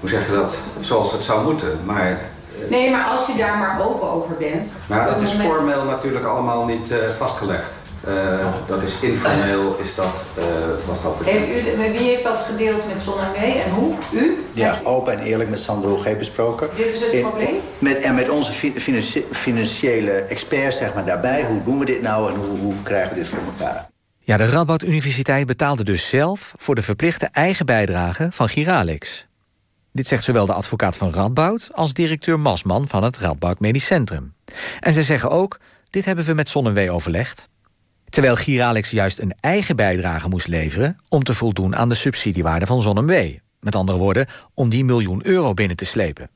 hoe 0.00 0.08
zeg 0.08 0.26
je 0.26 0.32
dat, 0.32 0.56
zoals 0.80 1.12
het 1.12 1.22
zou 1.22 1.44
moeten, 1.44 1.80
maar 1.84 2.20
Nee, 2.68 2.90
maar 2.90 3.04
als 3.04 3.26
je 3.26 3.34
daar 3.36 3.56
maar 3.56 3.80
open 3.86 4.10
over 4.10 4.34
bent... 4.38 4.66
Op 4.88 5.14
het 5.14 5.22
is 5.22 5.32
moment- 5.32 5.50
formeel 5.50 5.84
natuurlijk 5.84 6.24
allemaal 6.24 6.64
niet 6.64 6.90
eh, 6.90 6.98
vastgelegd. 7.18 7.76
Eh, 8.04 8.54
dat 8.66 8.82
is 8.82 8.94
informeel, 9.00 9.78
is 9.78 9.94
dat, 9.94 10.24
eh, 10.36 10.44
was 10.86 11.02
dat 11.02 11.18
bekend. 11.18 11.38
Heeft 11.46 11.76
u, 11.76 11.76
wie 11.92 11.98
heeft 11.98 12.22
dat 12.22 12.38
gedeeld 12.38 12.86
met 12.92 13.02
Zon 13.02 13.20
en 13.20 13.40
Wee 13.40 13.52
en 13.58 13.70
hoe? 13.70 13.94
U? 14.14 14.44
Ja, 14.52 14.76
open 14.84 15.12
en 15.12 15.20
eerlijk 15.26 15.50
met 15.50 15.60
Sandro 15.60 15.96
G. 15.96 16.18
besproken. 16.18 16.68
Dit 16.76 16.86
is 16.94 17.00
het 17.00 17.12
In- 17.12 17.20
probleem? 17.20 17.54
Met, 17.78 17.96
en 18.00 18.14
met 18.14 18.28
onze 18.28 18.52
fi- 18.52 18.80
financi- 18.80 19.24
financiële 19.32 20.10
experts 20.12 20.76
zeg 20.76 20.94
maar, 20.94 21.04
daarbij. 21.04 21.44
Hoe 21.44 21.62
doen 21.64 21.78
we 21.78 21.84
dit 21.84 22.02
nou 22.02 22.32
en 22.32 22.36
hoe, 22.38 22.58
hoe 22.58 22.74
krijgen 22.82 23.14
we 23.14 23.20
dit 23.20 23.28
voor 23.28 23.38
elkaar? 23.58 23.88
Ja, 24.20 24.36
de 24.36 24.46
Radboud 24.46 24.82
Universiteit 24.82 25.46
betaalde 25.46 25.84
dus 25.84 26.08
zelf 26.08 26.52
voor 26.56 26.74
de 26.74 26.82
verplichte 26.82 27.28
eigen 27.32 27.66
bijdrage 27.66 28.28
van 28.30 28.48
Giralix. 28.48 29.26
Dit 29.92 30.06
zegt 30.06 30.24
zowel 30.24 30.46
de 30.46 30.52
advocaat 30.52 30.96
van 30.96 31.12
Radboud 31.12 31.68
als 31.72 31.92
directeur 31.92 32.40
Masman 32.40 32.88
van 32.88 33.02
het 33.02 33.18
Radboud 33.18 33.60
Medisch 33.60 33.86
Centrum. 33.86 34.34
En 34.80 34.92
zij 34.92 35.02
zeggen 35.02 35.30
ook: 35.30 35.58
dit 35.90 36.04
hebben 36.04 36.24
we 36.24 36.34
met 36.34 36.48
Zonnewee 36.48 36.90
overlegd. 36.90 37.48
Terwijl 38.10 38.36
Giralix 38.36 38.90
juist 38.90 39.18
een 39.18 39.34
eigen 39.40 39.76
bijdrage 39.76 40.28
moest 40.28 40.46
leveren 40.46 40.98
om 41.08 41.22
te 41.22 41.34
voldoen 41.34 41.76
aan 41.76 41.88
de 41.88 41.94
subsidiewaarde 41.94 42.66
van 42.66 42.82
Zonnewee. 42.82 43.40
Met 43.60 43.74
andere 43.74 43.98
woorden, 43.98 44.26
om 44.54 44.68
die 44.68 44.84
miljoen 44.84 45.26
euro 45.26 45.54
binnen 45.54 45.76
te 45.76 45.84
slepen. 45.84 46.30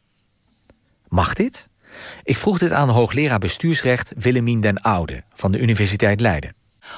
Mag 1.08 1.34
dit? 1.34 1.68
Ik 2.24 2.36
vroeg 2.36 2.58
dit 2.58 2.72
aan 2.72 2.88
hoogleraar 2.88 3.38
bestuursrecht 3.38 4.12
Willemien 4.16 4.60
den 4.60 4.80
Oude 4.80 5.22
van 5.34 5.52
de 5.52 5.58
Universiteit 5.58 6.20
Leiden. 6.20 6.54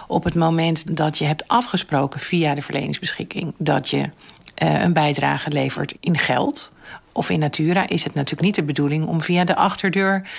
Op 0.06 0.24
het 0.24 0.34
moment 0.34 0.96
dat 0.96 1.18
je 1.18 1.24
hebt 1.24 1.48
afgesproken 1.48 2.20
via 2.20 2.54
de 2.54 2.62
verleningsbeschikking 2.62 3.54
dat 3.58 3.90
je 3.90 4.10
eh, 4.54 4.80
een 4.82 4.92
bijdrage 4.92 5.50
levert 5.50 5.94
in 6.00 6.18
geld 6.18 6.72
of 7.12 7.30
in 7.30 7.38
natura, 7.38 7.88
is 7.88 8.04
het 8.04 8.14
natuurlijk 8.14 8.42
niet 8.42 8.54
de 8.54 8.62
bedoeling 8.62 9.06
om 9.06 9.20
via 9.20 9.44
de 9.44 9.56
achterdeur, 9.56 10.30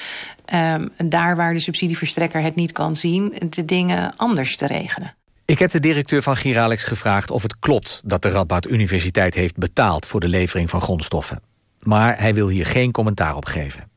ehm, 0.46 0.88
daar 1.06 1.36
waar 1.36 1.54
de 1.54 1.60
subsidieverstrekker 1.60 2.42
het 2.42 2.56
niet 2.56 2.72
kan 2.72 2.96
zien, 2.96 3.34
de 3.50 3.66
dingen 3.66 4.16
anders 4.16 4.56
te 4.56 4.68
regelen. 4.68 5.16
Ik 5.46 5.60
heb 5.60 5.72
de 5.72 5.80
directeur 5.80 6.22
van 6.22 6.38
Giralex 6.38 6.84
gevraagd 6.84 7.32
of 7.32 7.42
het 7.42 7.60
klopt 7.60 8.02
dat 8.06 8.22
de 8.22 8.30
Radboud 8.30 8.68
Universiteit 8.68 9.34
heeft 9.34 9.58
betaald 9.58 10.06
voor 10.06 10.20
de 10.20 10.28
levering 10.28 10.70
van 10.70 10.82
grondstoffen. 10.82 11.42
Maar 11.80 12.20
hij 12.20 12.34
wil 12.34 12.48
hier 12.48 12.66
geen 12.66 12.92
commentaar 12.92 13.36
op 13.36 13.46
geven. 13.46 13.90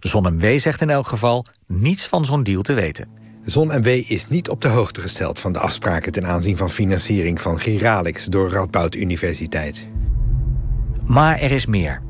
ZonMW 0.00 0.58
zegt 0.58 0.80
in 0.80 0.90
elk 0.90 1.06
geval 1.06 1.44
niets 1.66 2.06
van 2.06 2.24
zo'n 2.24 2.42
deal 2.42 2.62
te 2.62 2.72
weten. 2.72 3.08
ZonMW 3.42 3.86
is 3.86 4.28
niet 4.28 4.48
op 4.48 4.60
de 4.60 4.68
hoogte 4.68 5.00
gesteld 5.00 5.38
van 5.38 5.52
de 5.52 5.58
afspraken 5.58 6.12
ten 6.12 6.26
aanzien 6.26 6.56
van 6.56 6.70
financiering 6.70 7.40
van 7.40 7.60
Giralix 7.60 8.24
door 8.24 8.50
Radboud 8.50 8.94
Universiteit. 8.94 9.88
Maar 11.06 11.38
er 11.38 11.52
is 11.52 11.66
meer. 11.66 12.00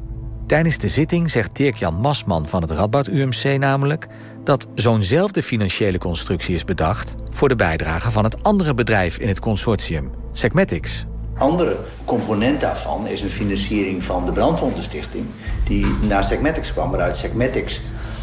Tijdens 0.51 0.79
de 0.79 0.89
zitting 0.89 1.31
zegt 1.31 1.57
Dirk-Jan 1.57 1.95
Masman 1.95 2.49
van 2.49 2.63
het 2.63 2.71
Radboud 2.71 3.07
UMC 3.07 3.59
namelijk 3.59 4.07
dat 4.45 4.69
zo'nzelfde 4.75 5.43
financiële 5.43 5.99
constructie 5.99 6.55
is 6.55 6.65
bedacht 6.65 7.15
voor 7.33 7.49
de 7.49 7.57
bijdrage 7.57 8.11
van 8.11 8.25
het 8.25 8.43
andere 8.43 8.75
bedrijf 8.75 9.19
in 9.19 9.29
het 9.29 9.41
consortium, 9.41 10.11
Segmetics. 10.33 11.07
andere 11.37 11.77
component 12.05 12.61
daarvan 12.61 13.07
is 13.07 13.21
een 13.21 13.29
financiering 13.29 14.05
van 14.05 14.25
de 14.25 14.33
Brandwondenstichting... 14.33 15.25
die 15.65 15.87
naar 16.03 16.25
Segmetics 16.25 16.73
kwam, 16.73 16.91
waaruit 16.91 17.17
Segmetics 17.17 17.81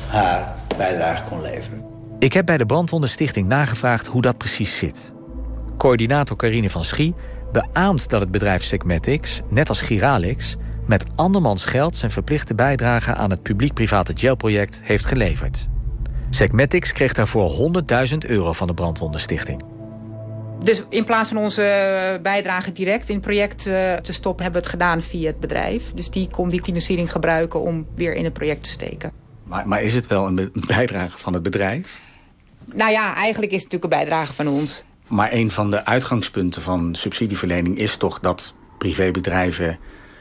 haar 0.10 0.55
bijdrage 0.77 1.24
kon 1.29 1.41
leveren. 1.41 1.86
Ik 2.19 2.34
heb 2.34 2.46
bij 2.46 2.57
de 2.57 2.65
Brandwondenstichting 2.65 3.48
nagevraagd 3.48 4.07
hoe 4.07 4.22
dat 4.22 4.38
precies 4.38 4.77
zit. 4.77 5.13
Coördinator 5.77 6.38
Carine 6.38 6.69
van 6.69 6.84
Schie 6.84 7.15
beaamt 7.51 8.10
dat 8.10 8.22
het 8.22 8.31
bedrijf 8.31 8.63
Segmetics, 8.63 9.41
net 9.50 9.69
als 9.69 9.81
Giralix... 9.81 10.57
met 10.88 11.06
andermans 11.15 11.65
geld 11.65 11.96
zijn 11.96 12.12
verplichte 12.12 12.56
bijdrage 12.56 13.13
aan 13.13 13.29
het 13.29 13.41
publiek-private 13.41 14.12
gelproject 14.15 14.82
heeft 14.84 15.06
geleverd. 15.06 15.67
Segmetics 16.29 16.91
kreeg 16.91 17.13
daarvoor 17.13 17.72
100.000 18.12 18.17
euro 18.17 18.53
van 18.53 18.67
de 18.67 18.74
Brandwondenstichting. 18.74 19.63
Dus 20.63 20.84
in 20.89 21.03
plaats 21.03 21.29
van 21.29 21.38
onze 21.38 21.63
eh, 21.63 22.22
bijdrage 22.22 22.72
direct 22.72 23.10
in 23.10 23.15
het 23.15 23.24
project 23.24 23.67
eh, 23.67 23.94
te 23.94 24.13
stoppen... 24.13 24.44
hebben 24.44 24.62
we 24.62 24.67
het 24.67 24.77
gedaan 24.79 25.01
via 25.01 25.27
het 25.27 25.39
bedrijf. 25.39 25.91
Dus 25.96 26.10
die 26.10 26.27
kon 26.32 26.50
die 26.50 26.63
financiering 26.63 27.12
gebruiken 27.12 27.62
om 27.62 27.88
weer 27.96 28.15
in 28.15 28.24
het 28.24 28.34
project 28.34 28.63
te 28.63 28.70
steken. 28.70 29.12
Maar, 29.44 29.67
maar 29.67 29.82
is 29.82 29.94
het 29.94 30.08
wel 30.08 30.27
een 30.27 30.51
bijdrage 30.67 31.17
van 31.17 31.34
het 31.34 31.44
bedrijf? 31.44 32.00
Nou 32.74 32.91
ja, 32.91 33.15
eigenlijk 33.15 33.51
is 33.51 33.63
het 33.63 33.72
natuurlijk 33.72 33.94
een 33.94 34.00
bijdrage 34.00 34.34
van 34.34 34.48
ons. 34.48 34.84
Maar 35.08 35.34
een 35.34 35.51
van 35.51 35.72
de 35.72 35.86
uitgangspunten 35.86 36.62
van 36.62 36.96
subsidieverlening 36.96 37.77
is 37.77 37.98
toch 37.98 38.20
dat 38.20 38.56
privébedrijven 38.77 39.79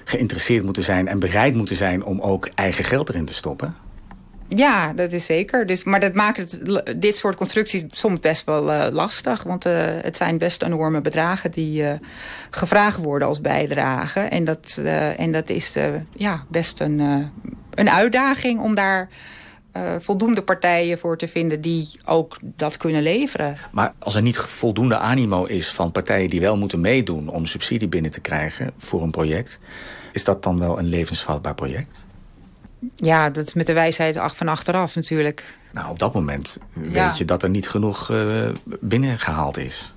geïnteresseerd 0.09 0.65
moeten 0.65 0.83
zijn 0.85 1.09
en 1.09 1.19
bereid 1.19 1.55
moeten 1.55 1.77
zijn 1.77 2.05
om 2.05 2.21
ook 2.21 2.49
eigen 2.55 2.85
geld 2.85 3.09
erin 3.09 3.25
te 3.25 3.35
stoppen. 3.35 3.75
Ja, 4.49 4.93
dat 4.93 5.13
is 5.13 5.25
zeker. 5.25 5.67
Dus, 5.67 5.85
maar 5.85 6.01
dat 6.01 6.15
maakt 6.15 6.59
dit 7.01 7.17
soort 7.17 7.37
constructies 7.37 7.85
soms 7.89 8.21
best 8.21 8.45
wel 8.45 8.73
eh, 8.73 8.93
lastig. 8.93 9.43
Want 9.43 9.67
eh, 9.67 9.73
het 9.79 10.17
zijn 10.17 10.39
best 10.39 10.63
enorme 10.63 11.01
bedragen 11.01 11.51
die 11.51 11.89
eh, 11.89 11.99
gevraagd 12.51 12.97
worden 12.97 13.29
als 13.29 13.41
bijdrage. 13.41 14.21
En 14.21 14.45
dat, 14.45 14.81
en 15.17 15.33
dat 15.33 15.51
is 15.51 15.77
ja, 16.13 16.45
best 16.49 16.81
een, 16.81 17.31
een 17.75 17.91
uitdaging 17.91 18.61
om 18.61 18.75
daar 18.75 19.09
eh, 19.77 20.01
voldoende 20.01 20.43
partijen 20.43 20.99
voor 20.99 21.19
te 21.19 21.29
vinden 21.29 21.61
die 21.61 21.91
ook 22.05 22.39
dat 22.43 22.77
kunnen 22.77 23.03
leveren. 23.03 23.57
Maar 23.73 23.95
als 23.99 24.15
er 24.15 24.23
niet 24.23 24.37
voldoende 24.37 24.99
animo 24.99 25.45
is 25.45 25.69
van 25.69 25.93
partijen 25.93 26.29
die 26.29 26.41
wel 26.41 26.57
moeten 26.57 26.81
meedoen 26.81 27.29
om 27.29 27.47
subsidie 27.47 27.89
binnen 27.89 28.11
te 28.11 28.21
krijgen 28.21 28.71
voor 28.77 29.03
een 29.03 29.11
project, 29.11 29.59
is 30.13 30.25
dat 30.25 30.43
dan 30.43 30.59
wel 30.59 30.79
een 30.79 30.87
levensvatbaar 30.87 31.55
project? 31.55 32.05
Ja, 32.97 33.31
dat 33.31 33.47
is 33.47 33.55
met 33.55 33.67
de 33.67 33.73
wijsheid 33.73 34.19
van 34.25 34.49
achteraf 34.49 34.95
natuurlijk. 34.95 35.59
Nou, 35.73 35.91
op 35.91 35.99
dat 35.99 36.15
moment 36.15 36.59
Ja. 36.73 37.09
weet 37.09 37.19
je 37.19 37.25
dat 37.25 37.43
er 37.43 37.51
niet 37.51 37.69
genoeg 37.69 38.11
eh, 38.11 38.49
binnengehaald 38.81 39.57
is. 39.57 39.95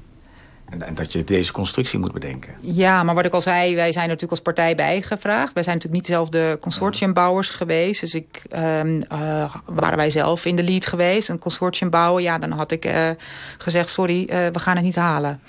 En, 0.69 0.81
en 0.81 0.95
dat 0.95 1.13
je 1.13 1.23
deze 1.23 1.51
constructie 1.51 1.99
moet 1.99 2.11
bedenken. 2.11 2.53
Ja, 2.59 3.03
maar 3.03 3.15
wat 3.15 3.25
ik 3.25 3.33
al 3.33 3.41
zei, 3.41 3.75
wij 3.75 3.91
zijn 3.91 4.05
natuurlijk 4.05 4.31
als 4.31 4.41
partij 4.41 4.75
bijgevraagd. 4.75 5.53
Wij 5.53 5.63
zijn 5.63 5.75
natuurlijk 5.75 6.03
niet 6.03 6.15
zelf 6.15 6.29
de 6.29 6.57
consortiumbouwers 6.61 7.49
geweest. 7.49 8.01
Dus 8.01 8.15
ik, 8.15 8.43
ehm, 8.49 9.01
eh, 9.09 9.55
waren 9.65 9.97
wij 9.97 10.11
zelf 10.11 10.45
in 10.45 10.55
de 10.55 10.63
lead 10.63 10.85
geweest, 10.85 11.29
een 11.29 11.39
consortium 11.39 11.89
bouwen... 11.89 12.23
ja, 12.23 12.37
dan 12.37 12.51
had 12.51 12.71
ik 12.71 12.85
eh, 12.85 13.09
gezegd, 13.57 13.89
sorry, 13.89 14.25
eh, 14.25 14.47
we 14.51 14.59
gaan 14.59 14.75
het 14.75 14.85
niet 14.85 14.95
halen. 14.95 15.39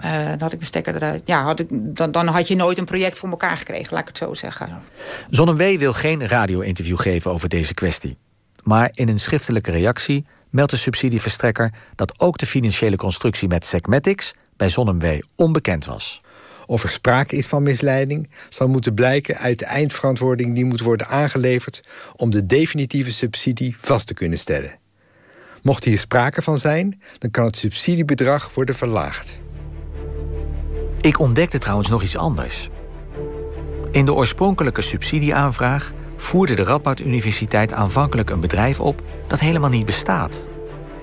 Dan 0.00 0.40
had 0.40 0.52
ik 0.52 0.60
de 0.60 0.64
stekker 0.64 0.94
eruit. 0.94 1.22
Ja, 1.24 1.42
had 1.42 1.60
ik, 1.60 1.66
dan, 1.70 2.10
dan 2.10 2.26
had 2.26 2.48
je 2.48 2.56
nooit 2.56 2.78
een 2.78 2.84
project 2.84 3.18
voor 3.18 3.28
elkaar 3.28 3.56
gekregen, 3.56 3.92
laat 3.92 4.00
ik 4.00 4.08
het 4.08 4.18
zo 4.18 4.34
zeggen. 4.34 4.82
ZonMW 5.30 5.78
wil 5.78 5.92
geen 5.92 6.28
radio-interview 6.28 6.98
geven 6.98 7.30
over 7.30 7.48
deze 7.48 7.74
kwestie. 7.74 8.16
Maar 8.62 8.90
in 8.94 9.08
een 9.08 9.18
schriftelijke 9.18 9.70
reactie 9.70 10.26
meldt 10.50 10.70
de 10.70 10.76
subsidieverstrekker... 10.76 11.72
dat 11.94 12.20
ook 12.20 12.38
de 12.38 12.46
financiële 12.46 12.96
constructie 12.96 13.48
met 13.48 13.64
Segmetics 13.64 14.34
bij 14.56 14.68
ZonMW 14.68 15.20
onbekend 15.36 15.84
was. 15.84 16.22
Of 16.66 16.82
er 16.82 16.90
sprake 16.90 17.36
is 17.36 17.46
van 17.46 17.62
misleiding, 17.62 18.30
zal 18.48 18.68
moeten 18.68 18.94
blijken 18.94 19.36
uit 19.36 19.58
de 19.58 19.64
eindverantwoording 19.64 20.54
die 20.54 20.64
moet 20.64 20.80
worden 20.80 21.08
aangeleverd 21.08 21.80
om 22.16 22.30
de 22.30 22.46
definitieve 22.46 23.12
subsidie 23.12 23.76
vast 23.78 24.06
te 24.06 24.14
kunnen 24.14 24.38
stellen. 24.38 24.78
Mocht 25.62 25.84
hier 25.84 25.98
sprake 25.98 26.42
van 26.42 26.58
zijn, 26.58 27.00
dan 27.18 27.30
kan 27.30 27.44
het 27.44 27.56
subsidiebedrag 27.56 28.54
worden 28.54 28.74
verlaagd. 28.74 29.38
Ik 31.00 31.18
ontdekte 31.18 31.58
trouwens 31.58 31.88
nog 31.88 32.02
iets 32.02 32.16
anders. 32.16 32.68
In 33.90 34.04
de 34.04 34.14
oorspronkelijke 34.14 34.82
subsidieaanvraag 34.82 35.92
voerde 36.16 36.54
de 36.54 36.62
Radboud 36.62 37.00
Universiteit 37.00 37.72
aanvankelijk 37.72 38.30
een 38.30 38.40
bedrijf 38.40 38.80
op 38.80 39.02
dat 39.26 39.40
helemaal 39.40 39.70
niet 39.70 39.86
bestaat. 39.86 40.48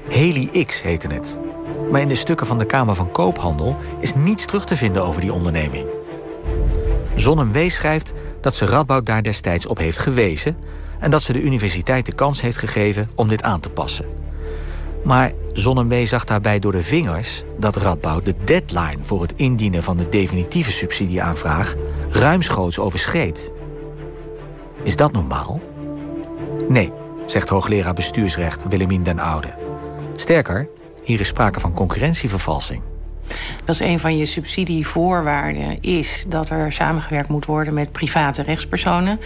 Heli 0.10 0.66
X 0.66 0.82
heette 0.82 1.14
het. 1.14 1.40
Maar 1.92 2.02
in 2.02 2.08
de 2.08 2.16
stukken 2.16 2.48
van 2.48 2.58
de 2.58 2.66
Kamer 2.66 2.96
van 2.96 3.12
Koophandel 3.12 3.78
is 4.00 4.16
niets 4.16 4.46
terug 4.46 4.66
te 4.66 4.78
vinden 4.78 5.04
over 5.04 5.22
die 5.22 5.34
onderneming. 5.34 5.88
ZonMW 7.16 7.70
schrijft 7.70 8.14
dat 8.42 8.56
ze 8.56 8.66
Radboud 8.66 9.06
daar 9.06 9.24
destijds 9.24 9.66
op 9.66 9.78
heeft 9.78 9.98
gewezen 9.98 10.58
en 11.00 11.12
dat 11.12 11.24
ze 11.24 11.34
de 11.34 11.42
universiteit 11.42 12.06
de 12.06 12.14
kans 12.14 12.42
heeft 12.42 12.58
gegeven 12.58 13.10
om 13.16 13.28
dit 13.28 13.44
aan 13.44 13.60
te 13.60 13.70
passen. 13.70 14.06
Maar 15.04 15.32
ZonMW 15.54 16.06
zag 16.06 16.24
daarbij 16.24 16.60
door 16.60 16.72
de 16.72 16.84
vingers 16.84 17.44
dat 17.58 17.76
Radboud 17.76 18.26
de 18.26 18.36
deadline 18.44 18.98
voor 19.02 19.22
het 19.22 19.34
indienen 19.36 19.84
van 19.84 19.98
de 19.98 20.10
definitieve 20.10 20.72
subsidieaanvraag 20.72 21.76
ruimschoots 22.10 22.80
overschreed. 22.80 23.54
Is 24.84 24.96
dat 24.96 25.12
normaal? 25.12 25.62
Nee, 26.68 26.92
zegt 27.26 27.50
hoogleraar 27.50 27.94
bestuursrecht 27.94 28.68
Willemien 28.70 29.04
den 29.04 29.20
Oude. 29.20 29.54
Sterker, 30.16 30.70
hier 31.04 31.20
is 31.20 31.28
sprake 31.28 31.60
van 31.60 31.74
concurrentievervalsing. 31.74 32.82
Dat 33.66 33.76
is 33.76 33.80
een 33.80 34.00
van 34.00 34.18
je 34.18 34.26
subsidievoorwaarden, 34.26 35.82
is 35.82 36.26
dat 36.28 36.50
er 36.50 36.72
samengewerkt 36.72 37.30
moet 37.30 37.46
worden 37.46 37.74
met 37.74 37.92
private 37.92 38.42
rechtspersonen. 38.42 39.20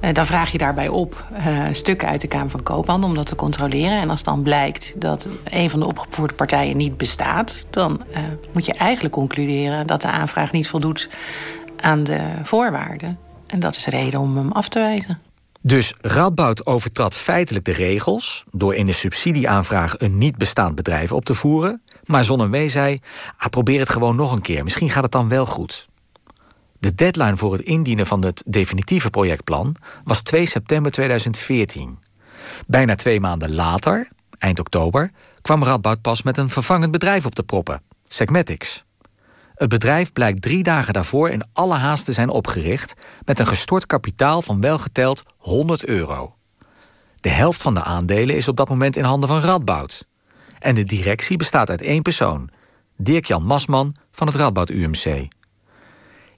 Eh, 0.00 0.14
dan 0.14 0.26
vraag 0.26 0.52
je 0.52 0.58
daarbij 0.58 0.88
op 0.88 1.24
eh, 1.32 1.62
stukken 1.72 2.08
uit 2.08 2.20
de 2.20 2.28
Kamer 2.28 2.50
van 2.50 2.62
Koophandel 2.62 3.08
om 3.08 3.14
dat 3.14 3.26
te 3.26 3.36
controleren. 3.36 4.00
En 4.00 4.10
als 4.10 4.22
dan 4.22 4.42
blijkt 4.42 4.92
dat 4.96 5.26
een 5.44 5.70
van 5.70 5.80
de 5.80 5.86
opgevoerde 5.86 6.34
partijen 6.34 6.76
niet 6.76 6.96
bestaat, 6.96 7.64
dan 7.70 8.02
eh, 8.12 8.22
moet 8.52 8.66
je 8.66 8.74
eigenlijk 8.74 9.14
concluderen 9.14 9.86
dat 9.86 10.00
de 10.00 10.10
aanvraag 10.10 10.52
niet 10.52 10.68
voldoet 10.68 11.08
aan 11.80 12.04
de 12.04 12.20
voorwaarden. 12.42 13.18
En 13.46 13.60
dat 13.60 13.76
is 13.76 13.86
reden 13.86 14.20
om 14.20 14.36
hem 14.36 14.52
af 14.52 14.68
te 14.68 14.78
wijzen. 14.78 15.27
Dus 15.62 15.94
Radboud 16.00 16.66
overtrad 16.66 17.14
feitelijk 17.14 17.64
de 17.64 17.72
regels 17.72 18.44
door 18.50 18.74
in 18.74 18.86
de 18.86 18.92
subsidieaanvraag 18.92 20.00
een 20.00 20.18
niet 20.18 20.36
bestaand 20.36 20.74
bedrijf 20.74 21.12
op 21.12 21.24
te 21.24 21.34
voeren. 21.34 21.82
Maar 22.04 22.24
Zonnewee 22.24 22.68
zei: 22.68 22.98
ah, 23.36 23.48
probeer 23.48 23.78
het 23.78 23.90
gewoon 23.90 24.16
nog 24.16 24.32
een 24.32 24.42
keer, 24.42 24.64
misschien 24.64 24.90
gaat 24.90 25.02
het 25.02 25.12
dan 25.12 25.28
wel 25.28 25.46
goed. 25.46 25.88
De 26.78 26.94
deadline 26.94 27.36
voor 27.36 27.52
het 27.52 27.60
indienen 27.60 28.06
van 28.06 28.24
het 28.24 28.42
definitieve 28.46 29.10
projectplan 29.10 29.76
was 30.04 30.22
2 30.22 30.46
september 30.46 30.92
2014. 30.92 31.98
Bijna 32.66 32.94
twee 32.94 33.20
maanden 33.20 33.54
later, 33.54 34.08
eind 34.38 34.58
oktober, 34.58 35.10
kwam 35.42 35.64
Radboud 35.64 36.00
pas 36.00 36.22
met 36.22 36.36
een 36.36 36.50
vervangend 36.50 36.92
bedrijf 36.92 37.26
op 37.26 37.34
de 37.34 37.42
proppen, 37.42 37.82
Segmetics. 38.04 38.86
Het 39.58 39.68
bedrijf 39.68 40.12
blijkt 40.12 40.42
drie 40.42 40.62
dagen 40.62 40.92
daarvoor 40.92 41.30
in 41.30 41.42
alle 41.52 41.74
haast 41.74 42.04
te 42.04 42.12
zijn 42.12 42.28
opgericht 42.28 42.94
met 43.24 43.38
een 43.38 43.46
gestort 43.46 43.86
kapitaal 43.86 44.42
van 44.42 44.60
welgeteld 44.60 45.22
100 45.36 45.84
euro. 45.84 46.34
De 47.20 47.28
helft 47.28 47.62
van 47.62 47.74
de 47.74 47.82
aandelen 47.82 48.36
is 48.36 48.48
op 48.48 48.56
dat 48.56 48.68
moment 48.68 48.96
in 48.96 49.04
handen 49.04 49.28
van 49.28 49.40
Radboud. 49.40 50.08
En 50.58 50.74
de 50.74 50.84
directie 50.84 51.36
bestaat 51.36 51.70
uit 51.70 51.82
één 51.82 52.02
persoon, 52.02 52.50
Dirk-Jan 52.96 53.44
Masman 53.44 53.94
van 54.10 54.26
het 54.26 54.36
Radboud 54.36 54.70
UMC. 54.70 55.28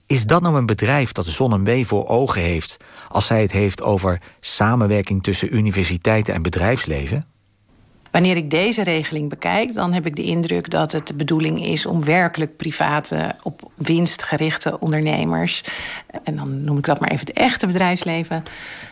Is 0.06 0.26
dat 0.26 0.42
nou 0.42 0.56
een 0.56 0.66
bedrijf 0.66 1.12
dat 1.12 1.26
Zonnewee 1.26 1.86
voor 1.86 2.08
ogen 2.08 2.40
heeft 2.40 2.76
als 3.08 3.26
zij 3.26 3.42
het 3.42 3.52
heeft 3.52 3.82
over 3.82 4.22
samenwerking 4.40 5.22
tussen 5.22 5.56
universiteiten 5.56 6.34
en 6.34 6.42
bedrijfsleven? 6.42 7.26
Wanneer 8.10 8.36
ik 8.36 8.50
deze 8.50 8.82
regeling 8.82 9.28
bekijk, 9.28 9.74
dan 9.74 9.92
heb 9.92 10.06
ik 10.06 10.16
de 10.16 10.22
indruk 10.22 10.70
dat 10.70 10.92
het 10.92 11.06
de 11.06 11.14
bedoeling 11.14 11.64
is 11.64 11.86
om 11.86 12.04
werkelijk 12.04 12.56
private, 12.56 13.34
op 13.42 13.70
winst 13.74 14.22
gerichte 14.22 14.80
ondernemers, 14.80 15.64
en 16.24 16.36
dan 16.36 16.64
noem 16.64 16.78
ik 16.78 16.84
dat 16.84 17.00
maar 17.00 17.10
even 17.10 17.26
het 17.26 17.36
echte 17.36 17.66
bedrijfsleven, 17.66 18.42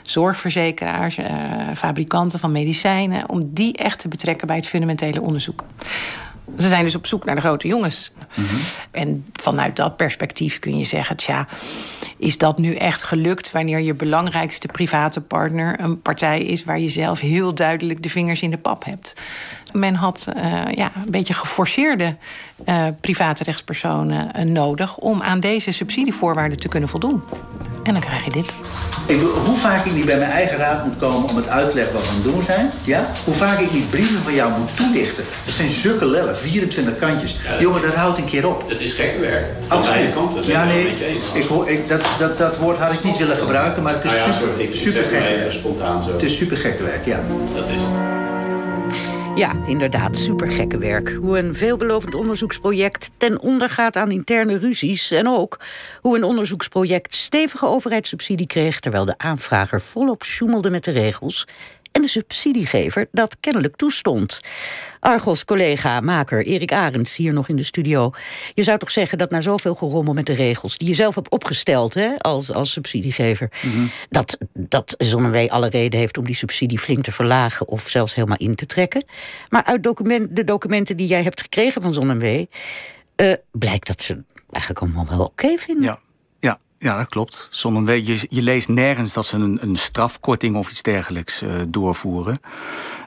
zorgverzekeraars, 0.03 1.17
eh, 1.17 1.35
fabrikanten 1.75 2.39
van 2.39 2.53
medicijnen, 2.53 3.29
om 3.29 3.51
die 3.53 3.77
echt 3.77 3.99
te 3.99 4.09
betrekken 4.09 4.47
bij 4.47 4.57
het 4.57 4.67
fundamentele 4.67 5.21
onderzoek. 5.21 5.65
Ze 6.59 6.69
zijn 6.69 6.85
dus 6.85 6.95
op 6.95 7.07
zoek 7.07 7.25
naar 7.25 7.35
de 7.35 7.41
grote 7.41 7.69
jongens. 7.69 8.13
Mhm. 8.35 8.55
En 8.91 9.27
vanuit 9.33 9.77
dat 9.77 9.97
perspectief 9.97 10.59
kun 10.59 10.79
je 10.79 10.85
zeggen: 10.85 11.17
tja, 11.17 11.47
is 12.19 12.39
dat 12.39 12.59
nu 12.59 12.75
echt 12.75 13.05
gelukt 13.05 13.53
wanneer 13.53 13.81
je 13.81 13.95
belangrijkste 13.95 14.67
private 14.67 15.21
partner 15.21 15.81
een 15.81 16.03
partij 16.03 16.45
is 16.45 16.65
waar 16.65 16.81
je 16.81 16.89
zelf 16.89 17.21
heel 17.21 17.55
duidelijk 17.55 18.03
de 18.03 18.11
vingers 18.11 18.43
in 18.43 18.51
de 18.51 18.59
pap 18.59 18.85
hebt? 18.85 19.15
Men 19.73 19.95
had 19.95 20.29
uh, 20.37 20.63
ja, 20.75 20.93
een 20.95 21.11
beetje 21.11 21.35
geforceerde 21.35 22.17
uh, 22.67 22.87
private 23.01 23.45
rechtspersonen 23.45 24.31
uh, 24.37 24.43
nodig 24.43 24.97
om 24.97 25.23
aan 25.23 25.41
deze 25.41 25.73
subsidievoorwaarden 25.73 26.59
te 26.59 26.69
kunnen 26.69 26.89
voldoen. 26.89 27.23
En 27.83 27.93
dan 27.93 28.03
krijg 28.03 28.25
je 28.25 28.31
dit. 28.31 28.55
Ik, 29.07 29.21
hoe 29.21 29.57
vaak 29.57 29.85
ik 29.85 29.93
niet 29.93 30.05
bij 30.05 30.19
mijn 30.19 30.31
eigen 30.31 30.59
raad 30.59 30.85
moet 30.85 30.99
komen 30.99 31.29
om 31.29 31.37
het 31.37 31.49
uit 31.49 31.71
te 31.71 31.77
leggen 31.77 31.95
wat 31.95 32.03
we 32.03 32.09
aan 32.09 32.15
het 32.15 32.25
doen 32.25 32.43
zijn. 32.43 32.71
Ja? 32.85 33.07
Hoe 33.25 33.35
vaak 33.35 33.59
ik 33.59 33.73
niet 33.73 33.91
brieven 33.91 34.19
van 34.19 34.35
jou 34.35 34.53
moet 34.59 34.77
toelichten. 34.77 35.25
Dat 35.45 35.55
zijn 35.55 35.71
zulke 35.71 36.07
lellen, 36.07 36.37
24 36.37 36.99
kantjes. 36.99 37.39
Ja, 37.45 37.61
Jongen, 37.61 37.83
dat 37.83 37.95
houdt 37.95 38.19
een 38.19 38.25
keer 38.25 38.49
op. 38.49 38.69
Het 38.69 38.81
is 38.81 38.93
gekke 38.93 39.19
werk. 39.19 39.47
Van 39.67 39.81
beide 39.81 40.13
kanten. 40.13 40.47
Ja, 40.47 40.65
nee. 40.65 40.97
Ik 41.35 41.47
hoor, 41.49 41.69
ik, 41.69 41.89
dat, 41.89 42.01
dat, 42.19 42.39
dat 42.39 42.57
woord 42.57 42.79
had 42.79 42.93
ik 42.93 43.05
niet 43.05 43.17
willen 43.17 43.37
gebruiken, 43.37 43.83
maar 43.83 43.93
het 43.93 44.05
is 44.05 44.13
ja, 44.13 44.33
super, 44.73 45.03
gek 45.03 45.11
werk. 45.11 45.53
spontaan 45.53 46.03
zo. 46.03 46.13
Het 46.13 46.23
is 46.23 46.37
super 46.37 46.57
gek 46.57 46.81
werk, 46.81 47.05
ja. 47.05 47.21
Dat 47.55 47.69
is 47.69 47.77
het. 47.77 48.18
Ja, 49.39 49.57
inderdaad, 49.67 50.19
supergekke 50.19 50.79
werk. 50.79 51.11
Hoe 51.13 51.39
een 51.39 51.55
veelbelovend 51.55 52.15
onderzoeksproject 52.15 53.11
ten 53.17 53.41
onder 53.41 53.71
gaat 53.71 53.97
aan 53.97 54.11
interne 54.11 54.59
ruzies... 54.59 55.11
en 55.11 55.29
ook 55.29 55.61
hoe 56.01 56.17
een 56.17 56.25
onderzoeksproject 56.25 57.15
stevige 57.15 57.67
overheidssubsidie 57.67 58.47
kreeg... 58.47 58.81
terwijl 58.81 59.05
de 59.05 59.19
aanvrager 59.19 59.81
volop 59.81 60.25
sjoemelde 60.25 60.71
met 60.71 60.85
de 60.85 60.91
regels... 60.91 61.47
en 61.93 62.03
de 62.03 62.09
subsidiegever 62.09 63.07
dat 63.13 63.37
kennelijk 63.41 63.77
toestond. 63.77 64.41
Argos-collega, 65.01 66.01
maker 66.01 66.47
Erik 66.47 66.73
Arends 66.73 67.17
hier 67.17 67.33
nog 67.33 67.49
in 67.49 67.57
de 67.57 67.63
studio. 67.63 68.11
Je 68.55 68.63
zou 68.63 68.79
toch 68.79 68.91
zeggen 68.91 69.19
dat 69.19 69.31
na 69.31 69.41
zoveel 69.41 69.75
gerommel 69.75 70.15
met 70.15 70.27
de 70.27 70.35
regels... 70.35 70.79
die 70.79 70.89
je 70.89 70.95
zelf 70.95 71.15
hebt 71.15 71.31
opgesteld 71.31 71.95
hè, 71.95 72.17
als, 72.19 72.53
als 72.53 72.73
subsidiegever... 72.73 73.51
dat, 74.11 74.39
dat 74.53 74.95
Zonnewee 74.99 75.53
alle 75.53 75.69
reden 75.69 76.01
heeft 76.01 76.19
om 76.19 76.25
die 76.25 76.35
subsidie 76.35 76.79
flink 76.79 77.05
te 77.05 77.13
verlagen... 77.13 77.69
of 77.69 77.89
zelfs 77.89 78.15
helemaal 78.15 78.39
in 78.39 78.55
te 78.55 78.67
trekken. 78.67 79.05
Maar 79.49 79.65
uit 79.65 79.83
document, 79.83 80.37
de 80.37 80.45
documenten 80.45 80.97
die 80.97 81.07
jij 81.07 81.23
hebt 81.23 81.41
gekregen 81.41 81.83
van 81.83 81.93
Zonnewee... 81.93 82.49
eh, 83.17 83.33
blijkt 83.53 83.87
dat 83.87 84.03
ze 84.03 84.23
eigenlijk 84.51 84.83
allemaal 84.83 85.07
wel 85.17 85.27
oké 85.27 85.59
vinden. 85.59 85.85
Ja. 85.85 85.99
Ja, 86.79 86.97
dat 86.97 87.09
klopt. 87.09 87.49
Zonnewee, 87.51 88.07
je, 88.07 88.27
je 88.29 88.43
leest 88.43 88.69
nergens 88.69 89.13
dat 89.13 89.27
ze 89.27 89.37
een, 89.37 89.59
een 89.61 89.77
strafkorting 89.77 90.57
of 90.57 90.71
iets 90.71 90.83
dergelijks 90.83 91.43
eh, 91.43 91.51
doorvoeren. 91.69 92.41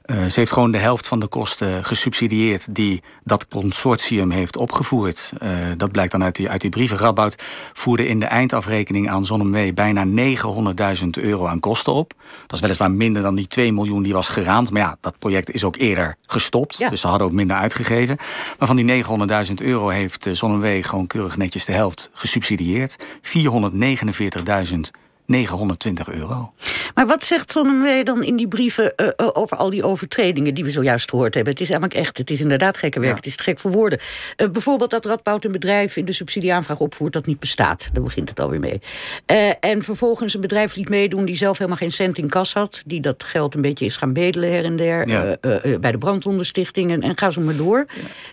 Eh, 0.02 0.26
ze 0.26 0.40
heeft 0.40 0.52
gewoon 0.52 0.72
de 0.72 0.78
helft 0.78 1.08
van 1.08 1.20
de 1.20 1.28
kosten 1.28 1.86
gesubsidieerd 1.86 2.76
die 2.76 3.04
dat 3.24 3.48
consortium 3.48 4.32
heeft 4.32 4.58
opgevoerd. 4.58 5.34
Eh, 5.40 5.50
dat 5.78 5.92
blijkt 5.92 6.12
dan 6.12 6.24
uit 6.24 6.36
die, 6.36 6.50
uit 6.50 6.62
die 6.62 6.70
brieven. 6.70 6.98
Radboud 6.98 7.44
voerde 7.74 8.08
in 8.08 8.20
de 8.20 8.26
eindafrekening 8.26 9.10
aan 9.10 9.26
Zonnewee 9.26 9.74
bijna 9.74 10.06
900.000 10.06 11.10
euro 11.12 11.48
aan 11.48 11.60
kosten 11.60 11.94
op. 11.94 12.14
Dat 12.48 12.56
is 12.56 12.60
weliswaar 12.60 12.92
minder 12.92 13.22
dan 13.22 13.36
die 13.36 13.48
2 13.48 13.74
miljoen 13.74 14.04
die 14.04 14.14
was 14.14 14.30
geraamd. 14.30 14.72
Maar 14.72 14.82
ja, 14.82 14.98
dat 15.02 15.20
project 15.20 15.52
is 15.52 15.64
ook 15.64 15.76
eerder 15.76 16.18
gestopt. 16.26 16.78
Ja. 16.78 16.90
Dus 16.90 17.02
ze 17.02 17.08
hadden 17.08 17.28
ook 17.28 17.34
minder 17.34 17.58
uitgegeven. 17.58 18.18
Maar 18.60 18.68
van 18.68 18.76
die 18.76 19.04
900.000 19.48 19.54
euro 19.56 19.90
heeft 19.90 20.28
Zonnewee 20.32 20.84
gewoon 20.84 21.08
keurig 21.08 21.38
netjes 21.38 21.66
de 21.66 21.72
helft 21.72 22.10
gesubsidieerd. 22.14 23.06
449.000 23.22 23.61
920 25.32 26.10
euro. 26.10 26.54
Maar 26.96 27.08
wat 27.08 27.24
zegt 27.24 27.52
Zonnewee 27.52 28.04
dan 28.04 28.24
in 28.24 28.36
die 28.36 28.48
brieven 28.48 28.96
eh, 28.96 29.08
eh, 29.08 29.30
over 29.34 29.58
al 29.58 29.70
die 29.70 29.84
overtredingen 29.84 30.54
die 30.54 30.64
we 30.64 30.72
zojuist 30.72 31.10
gehoord 31.10 31.34
hebben? 31.34 31.54
Het 31.54 31.62
is 31.62 31.70
eigenlijk 31.70 32.00
echt, 32.00 32.18
het 32.18 32.30
is 32.30 32.42
inderdaad 32.42 32.78
gekke 32.78 33.00
werk, 33.00 33.12
Ja. 33.12 33.18
het 33.18 33.26
is 33.26 33.36
te 33.36 33.44
gek 33.44 33.60
voor 33.60 33.72
woorden. 33.72 34.00
Eh, 34.36 34.50
bijvoorbeeld 34.50 34.90
dat 34.90 35.06
Radboud 35.06 35.46
een 35.46 35.52
bedrijf 35.52 35.96
in 35.98 36.06
de 36.06 36.12
subsidieaanvraag 36.12 36.80
opvoert 36.80 37.14
dat 37.14 37.26
niet 37.26 37.40
bestaat. 37.40 37.90
Daar 37.94 38.04
begint 38.04 38.30
het 38.30 38.40
alweer 38.40 38.60
mee. 38.60 38.82
En 39.60 39.84
vervolgens 39.84 40.34
een 40.34 40.42
bedrijf 40.42 40.76
liet 40.76 40.90
meedoen 40.90 41.26
die 41.26 41.36
zelf 41.36 41.58
helemaal 41.58 41.80
geen 41.80 41.92
cent 41.92 42.18
in 42.18 42.30
kas 42.30 42.54
had. 42.54 42.84
Die 42.86 43.02
dat 43.02 43.24
geld 43.24 43.56
een 43.56 43.62
beetje 43.62 43.86
is 43.86 43.96
gaan 43.96 44.14
bedelen 44.14 44.52
her 44.52 44.64
en 44.66 44.76
der. 44.76 45.08
Ja. 45.08 45.38
bij 45.80 45.92
de 45.92 45.98
brandonderstichting 45.98 46.92
en, 46.92 47.02
en 47.02 47.18
ga 47.18 47.30
zo 47.30 47.42
maar 47.42 47.56
door. 47.56 47.86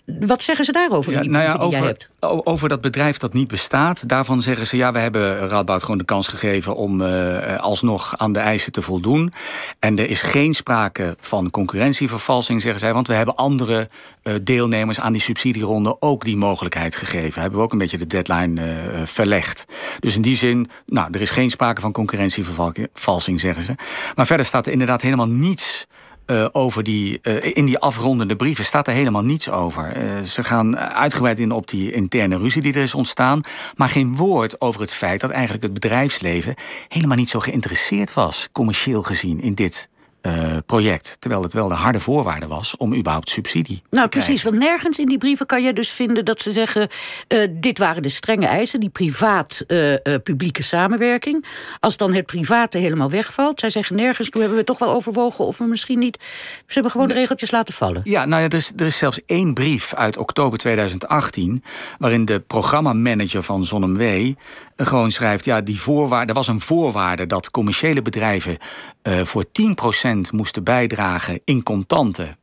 Wat 0.05 0.41
zeggen 0.43 0.65
ze 0.65 0.71
daarover 0.71 1.13
in 1.13 1.21
die 1.21 1.29
nou 1.29 1.43
ja, 1.43 1.57
brieven 1.57 1.69
die 1.69 1.79
jij 1.79 1.87
over, 1.87 2.07
hebt? 2.07 2.09
Over 2.19 2.69
dat 2.69 2.81
bedrijf 2.81 3.17
dat 3.17 3.33
niet 3.33 3.47
bestaat, 3.47 4.09
daarvan 4.09 4.41
zeggen 4.41 4.67
ze 4.67 4.77
ja, 4.77 4.91
we 4.91 4.99
hebben 4.99 5.47
Radboud 5.47 5.81
gewoon 5.83 5.97
de 5.97 6.03
kans 6.03 6.27
gegeven 6.27 6.75
om 6.75 7.01
eh, 7.01 7.59
alsnog 7.59 8.17
aan 8.17 8.33
de 8.33 8.39
eisen 8.39 8.71
te 8.71 8.81
voldoen. 8.81 9.33
En 9.79 9.99
er 9.99 10.09
is 10.09 10.21
geen 10.21 10.53
sprake 10.53 11.15
van 11.19 11.49
concurrentievervalsing, 11.49 12.61
zeggen 12.61 12.79
zij, 12.79 12.93
want 12.93 13.07
we 13.07 13.13
hebben 13.13 13.35
andere 13.35 13.89
eh, 14.23 14.33
deelnemers 14.43 14.99
aan 14.99 15.11
die 15.11 15.21
subsidieronde 15.21 15.95
ook 15.99 16.23
die 16.23 16.37
mogelijkheid 16.37 16.95
gegeven. 16.95 17.41
Hebben 17.41 17.59
we 17.59 17.65
ook 17.65 17.71
een 17.71 17.77
beetje 17.77 17.97
de 17.97 18.07
deadline 18.07 18.61
eh, 18.61 19.01
verlegd. 19.05 19.65
Dus 19.99 20.15
in 20.15 20.21
die 20.21 20.35
zin, 20.35 20.69
nou, 20.85 21.07
er 21.11 21.21
is 21.21 21.29
geen 21.29 21.49
sprake 21.49 21.81
van 21.81 21.91
concurrentievervalsing, 21.91 23.39
zeggen 23.39 23.63
ze. 23.63 23.75
Maar 24.15 24.25
verder 24.25 24.45
staat 24.45 24.65
er 24.65 24.71
inderdaad 24.71 25.01
helemaal 25.01 25.27
niets 25.27 25.87
eh, 26.29 26.45
over 26.51 26.83
die, 26.83 27.19
eh, 27.21 27.55
in 27.55 27.65
die 27.65 27.77
afrondende 27.77 28.35
brieven 28.35 28.65
staat 28.65 28.87
er 28.87 28.93
helemaal 28.93 29.23
niets 29.23 29.49
over. 29.49 29.91
Eh, 29.91 30.21
ze 30.21 30.43
gaan 30.43 30.77
uitgebreid 30.77 31.39
in 31.39 31.51
op 31.51 31.67
die 31.67 31.91
interne 31.91 32.37
ruzie 32.37 32.61
die 32.61 32.73
er 32.73 32.81
is 32.81 32.93
ontstaan. 32.93 33.41
Maar 33.75 33.89
geen 33.89 34.15
woord 34.15 34.61
over 34.61 34.81
het 34.81 34.93
feit 34.93 35.21
dat 35.21 35.29
eigenlijk 35.29 35.63
het 35.63 35.73
bedrijfsleven 35.73 36.55
helemaal 36.87 37.17
niet 37.17 37.29
zo 37.29 37.39
geïnteresseerd 37.39 38.13
was, 38.13 38.49
commercieel 38.51 39.03
gezien, 39.03 39.41
in 39.41 39.53
dit 39.53 39.89
eh, 40.21 40.57
project. 40.65 41.17
Terwijl 41.19 41.43
het 41.43 41.53
wel 41.53 41.67
de 41.67 41.73
harde 41.73 41.99
voorwaarde 41.99 42.47
was 42.47 42.77
om 42.77 42.95
überhaupt 42.95 43.29
subsidie. 43.29 43.81
Nou, 43.89 44.07
precies. 44.07 44.43
Want 44.43 44.55
nergens 44.55 44.99
in 44.99 45.05
die 45.05 45.17
brieven 45.17 45.45
kan 45.45 45.63
je 45.63 45.73
dus 45.73 45.91
vinden 45.91 46.25
dat 46.25 46.41
ze 46.41 46.51
zeggen: 46.51 46.89
eh, 47.27 47.47
dit 47.51 47.77
waren 47.77 48.01
de 48.01 48.09
strenge 48.09 48.45
eisen, 48.45 48.79
die 48.79 48.89
privaat-publieke 48.89 50.63
samenwerking. 50.63 51.45
Als 51.79 51.97
dan 51.97 52.13
het 52.13 52.25
private 52.25 52.77
helemaal 52.77 53.09
wegvalt, 53.09 53.59
zij 53.59 53.69
zeggen 53.69 53.95
nergens: 53.95 54.29
toen 54.29 54.41
hebben 54.41 54.59
we 54.59 54.65
toch 54.65 54.79
wel 54.79 54.89
overwogen 54.89 55.45
of 55.45 55.57
we 55.57 55.65
misschien 55.65 55.99
niet. 55.99 56.17
Ze 56.65 56.73
hebben 56.73 56.91
gewoon 56.91 57.07
de 57.07 57.13
regeltjes 57.13 57.51
laten 57.51 57.73
vallen. 57.73 58.01
Ja, 58.03 58.25
nou 58.25 58.41
ja, 58.41 58.47
er 58.47 58.57
is, 58.57 58.71
er 58.77 58.85
is 58.85 58.97
zelfs 58.97 59.19
één 59.25 59.53
brief 59.53 59.93
uit 59.93 60.17
oktober 60.17 60.59
2018... 60.59 61.63
waarin 61.97 62.25
de 62.25 62.39
programmamanager 62.39 63.43
van 63.43 63.63
eh, 63.69 64.35
gewoon 64.85 65.11
schrijft... 65.11 65.45
ja, 65.45 65.61
die 65.61 65.81
voorwaarde, 65.81 66.27
er 66.27 66.33
was 66.33 66.47
een 66.47 66.59
voorwaarde 66.59 67.25
dat 67.25 67.51
commerciële 67.51 68.01
bedrijven... 68.01 68.57
eh, 69.01 69.23
voor 69.23 69.45
10% 69.45 70.19
moesten 70.31 70.63
bijdragen 70.63 71.41
in 71.43 71.63
contanten 71.63 72.37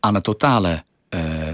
aan 0.00 0.14
het 0.14 0.24
totale 0.24 0.84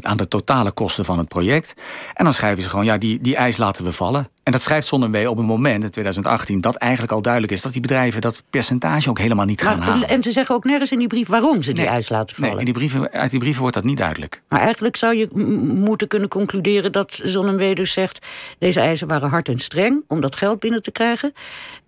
aan 0.01 0.17
de 0.17 0.29
totale 0.29 0.71
kosten 0.71 1.05
van 1.05 1.19
het 1.19 1.29
project. 1.29 1.75
En 2.15 2.25
dan 2.25 2.33
schrijven 2.33 2.63
ze 2.63 2.69
gewoon, 2.69 2.85
ja, 2.85 2.99
die, 2.99 3.21
die 3.21 3.37
eis 3.37 3.57
laten 3.57 3.85
we 3.85 3.93
vallen. 3.93 4.29
En 4.49 4.55
dat 4.55 4.63
schrijft 4.63 4.87
Zonnewee 4.87 5.31
op 5.31 5.39
een 5.39 5.45
moment, 5.45 5.85
in 5.85 5.91
2018, 5.91 6.61
dat 6.61 6.77
eigenlijk 6.77 7.13
al 7.13 7.23
duidelijk 7.23 7.53
is 7.53 7.63
dat 7.63 7.73
die 7.73 7.81
bedrijven 7.81 8.21
dat 8.21 8.43
percentage 8.51 9.11
ook 9.11 9.19
helemaal 9.19 9.45
niet 9.45 9.63
gaan 9.63 9.81
halen. 9.81 10.09
En 10.09 10.23
ze 10.23 10.33
zeggen 10.33 10.55
ook 10.55 10.65
nergens 10.65 10.93
in 10.93 10.99
die 10.99 11.07
brief 11.07 11.29
waarom 11.29 11.63
ze 11.63 11.73
die 11.73 11.87
eis 11.87 12.09
laten 12.09 12.37
vallen. 12.37 12.51
Nee, 12.51 12.59
in 12.59 12.65
die 12.65 12.75
brieven, 12.75 13.11
uit 13.11 13.31
die 13.31 13.39
brieven 13.41 13.61
wordt 13.61 13.77
dat 13.77 13.85
niet 13.85 13.97
duidelijk. 13.97 14.43
Maar 14.49 14.61
eigenlijk 14.61 14.97
zou 14.97 15.17
je 15.17 15.29
moeten 15.75 16.09
kunnen 16.09 16.29
concluderen 16.29 16.93
dat 16.93 17.21
Zonnewee 17.25 17.75
dus 17.75 17.93
zegt: 17.93 18.27
deze 18.59 18.81
eisen 18.81 19.09
waren 19.09 19.29
hard 19.29 19.49
en 19.49 19.59
streng 19.59 20.05
om 20.07 20.21
dat 20.21 20.37
geld 20.37 20.61
binnen 20.61 20.83
te 20.83 20.91
krijgen. 20.91 21.33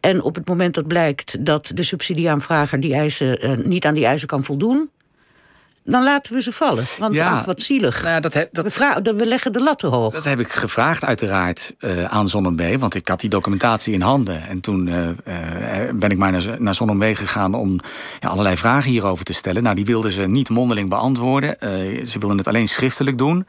En 0.00 0.22
op 0.22 0.34
het 0.34 0.48
moment 0.48 0.74
dat 0.74 0.86
blijkt 0.86 1.44
dat 1.44 1.70
de 1.74 1.82
subsidieaanvrager 1.82 2.80
die 2.80 2.94
eisen, 2.94 3.46
uh, 3.46 3.66
niet 3.66 3.86
aan 3.86 3.94
die 3.94 4.06
eisen 4.06 4.28
kan 4.28 4.44
voldoen, 4.44 4.90
dan 5.84 6.02
laten 6.02 6.34
we 6.34 6.42
ze 6.42 6.52
vallen. 6.52 6.84
Want 6.98 7.14
ja, 7.14 7.30
ach, 7.30 7.44
wat 7.44 7.62
zielig. 7.62 8.02
Nou 8.02 8.14
ja, 8.14 8.20
dat 8.20 8.48
dat, 8.52 8.76
we, 9.16 9.26
leggen 9.26 9.52
de 9.52 9.62
lat 9.62 9.78
te 9.78 9.86
hoog. 9.86 10.12
Dat 10.12 10.24
heb 10.24 10.40
ik 10.40 10.52
gevraagd 10.52 11.04
uiteraard 11.04 11.74
uh, 11.78 12.04
aan 12.04 12.28
Zonnebee. 12.28 12.78
Want 12.78 12.94
ik 12.94 13.08
had 13.08 13.20
die 13.20 13.30
documentatie 13.30 13.94
in 13.94 14.00
handen. 14.00 14.42
En 14.42 14.60
toen 14.60 14.86
uh, 14.86 15.06
uh, 15.06 15.14
ben 15.94 16.10
ik 16.10 16.18
maar 16.18 16.32
naar, 16.32 16.56
naar 16.58 16.74
Zonnebee 16.74 17.14
gegaan 17.14 17.54
om 17.54 17.80
ja, 18.20 18.28
allerlei 18.28 18.56
vragen 18.56 18.90
hierover 18.90 19.24
te 19.24 19.32
stellen. 19.32 19.62
Nou, 19.62 19.74
die 19.76 19.84
wilden 19.84 20.10
ze 20.10 20.22
niet 20.22 20.48
mondeling 20.48 20.88
beantwoorden. 20.88 21.56
ze 22.06 22.18
wilden 22.18 22.38
het 22.38 22.48
alleen 22.48 22.68
schriftelijk 22.68 23.18
doen. 23.18 23.46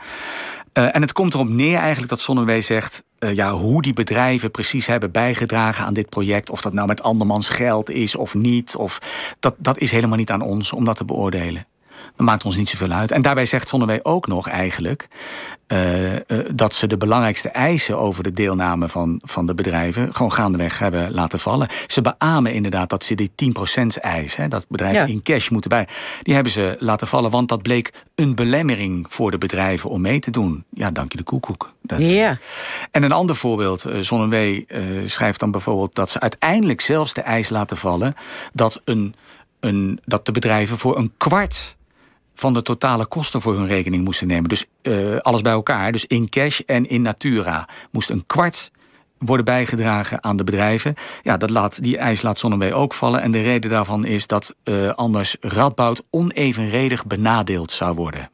en 0.74 1.02
het 1.02 1.12
komt 1.12 1.34
erop 1.34 1.50
neer 1.50 1.78
eigenlijk 1.78 2.10
dat 2.10 2.22
Zonnewee 2.22 2.62
zegt... 2.62 3.04
ja, 3.20 3.54
hoe 3.54 3.82
die 3.82 3.94
bedrijven 3.94 4.52
precies 4.52 4.88
hebben 4.88 5.12
bijgedragen 5.12 5.86
aan 5.86 5.94
dit 5.94 6.10
project... 6.10 6.50
of 6.50 6.62
dat 6.62 6.74
nou 6.74 6.88
met 6.88 7.04
andermans 7.04 7.50
geld 7.50 7.90
is 7.90 8.16
of 8.16 8.34
niet... 8.34 8.76
Of, 8.76 9.00
dat, 9.40 9.56
dat 9.58 9.78
is 9.78 9.92
helemaal 9.92 10.18
niet 10.18 10.32
aan 10.32 10.42
ons 10.42 10.72
om 10.72 10.86
dat 10.86 10.96
te 10.96 11.06
beoordelen. 11.06 11.66
Dat 12.16 12.26
maakt 12.26 12.46
ons 12.46 12.56
niet 12.56 12.70
zoveel 12.70 12.92
uit. 12.92 13.12
En 13.12 13.22
daarbij 13.22 13.46
zegt 13.46 13.70
Zonnewee 13.70 14.06
ook 14.06 14.28
nog 14.28 14.48
eigenlijk 14.48 15.08
uh, 15.72 16.14
uh, 16.14 16.20
dat 16.54 16.76
ze 16.76 16.88
de 16.88 16.98
belangrijkste 16.98 17.50
eisen 17.50 17.98
over 18.00 18.24
de 18.24 18.34
deelname 18.34 18.90
van, 18.90 19.22
van 19.24 19.46
de 19.46 19.54
bedrijven 19.54 20.16
gewoon 20.16 20.34
gaandeweg 20.34 20.80
hebben 20.80 21.12
laten 21.12 21.40
vallen. 21.40 21.68
Ze 21.88 22.02
beamen 22.02 22.54
inderdaad 22.54 22.90
dat 22.90 23.04
ze 23.04 23.16
die 23.16 23.32
10% 23.80 23.86
eis, 24.02 24.36
hè, 24.36 24.48
dat 24.48 24.66
bedrijven 24.70 25.08
in 25.08 25.24
cash 25.24 25.50
moeten 25.50 25.70
bij, 25.70 25.88
die 26.22 26.34
hebben 26.34 26.52
ze 26.52 26.76
laten 26.80 27.08
vallen, 27.08 27.32
want 27.32 27.50
dat 27.50 27.62
bleek 27.62 27.94
een 28.16 28.36
belemmering 28.36 29.06
voor 29.10 29.32
de 29.32 29.38
bedrijven 29.38 29.90
om 29.90 30.02
mee 30.02 30.20
te 30.20 30.32
doen. 30.32 30.64
Ja, 30.70 30.92
dank 30.92 31.12
je 31.12 31.18
de 31.18 31.24
koekoek. 31.24 31.74
ja. 31.98 32.38
En 32.92 33.04
een 33.04 33.12
ander 33.12 33.36
voorbeeld, 33.36 33.88
uh, 33.88 34.00
Zonnewee 34.00 34.66
schrijft 35.06 35.40
dan 35.40 35.52
bijvoorbeeld 35.52 35.96
dat 35.96 36.10
ze 36.10 36.20
uiteindelijk 36.20 36.82
zelfs 36.82 37.14
de 37.14 37.22
eis 37.22 37.50
laten 37.50 37.78
vallen 37.78 38.16
dat, 38.54 38.82
een, 38.86 39.16
een, 39.60 40.00
dat 40.06 40.26
de 40.26 40.32
bedrijven 40.32 40.78
voor 40.78 40.98
een 40.98 41.12
kwart 41.18 41.76
van 42.34 42.54
de 42.54 42.62
totale 42.62 43.06
kosten 43.06 43.42
voor 43.42 43.56
hun 43.56 43.68
rekening 43.68 44.04
moesten 44.04 44.28
nemen. 44.28 44.50
Dus 44.50 44.66
uh, 44.84 45.18
alles 45.18 45.42
bij 45.42 45.52
elkaar, 45.52 45.92
dus 45.92 46.06
in 46.06 46.30
cash 46.30 46.60
en 46.60 46.90
in 46.90 47.02
natura, 47.02 47.68
moest 47.92 48.10
een 48.10 48.26
kwart 48.26 48.72
worden 49.18 49.46
bijgedragen 49.46 50.24
aan 50.24 50.38
de 50.38 50.44
bedrijven. 50.44 50.96
Ja, 51.24 51.38
dat 51.38 51.50
laat, 51.50 51.84
die 51.84 51.98
eis 51.98 52.22
laat 52.22 52.38
Zonnewee 52.38 52.74
ook 52.74 52.94
vallen. 52.94 53.22
En 53.22 53.32
de 53.32 53.42
reden 53.42 53.70
daarvan 53.70 54.06
is 54.06 54.28
dat 54.28 54.56
uh, 54.64 54.90
anders 54.90 55.36
Radboud 55.40 56.04
onevenredig 56.10 57.06
benadeeld 57.06 57.72
zou 57.72 57.96
worden. 57.96 58.30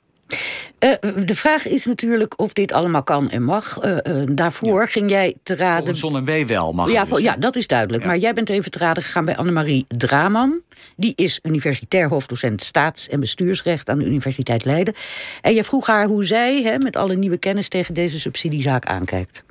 Uh, 0.79 0.91
de 1.25 1.35
vraag 1.35 1.67
is 1.67 1.85
natuurlijk 1.85 2.39
of 2.39 2.53
dit 2.53 2.71
allemaal 2.71 3.03
kan 3.03 3.29
en 3.29 3.43
mag. 3.43 3.85
Uh, 3.85 3.97
uh, 4.03 4.23
daarvoor 4.31 4.87
ging 4.87 5.09
jij 5.09 5.35
te 5.43 5.55
raden. 5.55 5.95
Zon 5.95 6.15
en 6.15 6.25
W 6.25 6.47
wel 6.47 6.73
mag. 6.73 6.91
Ja, 6.91 7.05
dus, 7.05 7.19
ja 7.19 7.35
dat 7.39 7.55
is 7.55 7.67
duidelijk. 7.67 8.03
Ja. 8.03 8.09
Maar 8.09 8.17
jij 8.17 8.33
bent 8.33 8.49
even 8.49 8.71
te 8.71 8.77
raden 8.77 9.03
gegaan 9.03 9.25
bij 9.25 9.37
Annemarie 9.37 9.85
Draman. 9.87 10.61
Die 10.95 11.13
is 11.15 11.39
universitair 11.43 12.09
hoofddocent 12.09 12.63
staats- 12.63 13.09
en 13.09 13.19
bestuursrecht 13.19 13.89
aan 13.89 13.99
de 13.99 14.05
Universiteit 14.05 14.65
Leiden. 14.65 14.93
En 15.41 15.53
je 15.53 15.63
vroeg 15.63 15.87
haar 15.87 16.05
hoe 16.07 16.25
zij 16.25 16.61
hè, 16.63 16.77
met 16.77 16.95
alle 16.95 17.15
nieuwe 17.15 17.37
kennis 17.37 17.67
tegen 17.67 17.93
deze 17.93 18.19
subsidiezaak 18.19 18.85
aankijkt. 18.85 19.43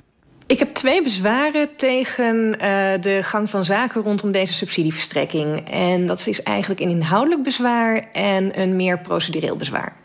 Ik 0.47 0.59
heb 0.59 0.73
twee 0.73 1.01
bezwaren 1.01 1.75
tegen 1.75 2.35
uh, 2.35 2.57
de 3.01 3.19
gang 3.21 3.49
van 3.49 3.65
zaken 3.65 4.01
rondom 4.01 4.31
deze 4.31 4.53
subsidieverstrekking. 4.53 5.69
En 5.69 6.05
dat 6.05 6.27
is 6.27 6.43
eigenlijk 6.43 6.81
een 6.81 6.89
inhoudelijk 6.89 7.43
bezwaar 7.43 8.05
en 8.11 8.61
een 8.61 8.75
meer 8.75 8.99
procedureel 8.99 9.55
bezwaar. 9.55 9.95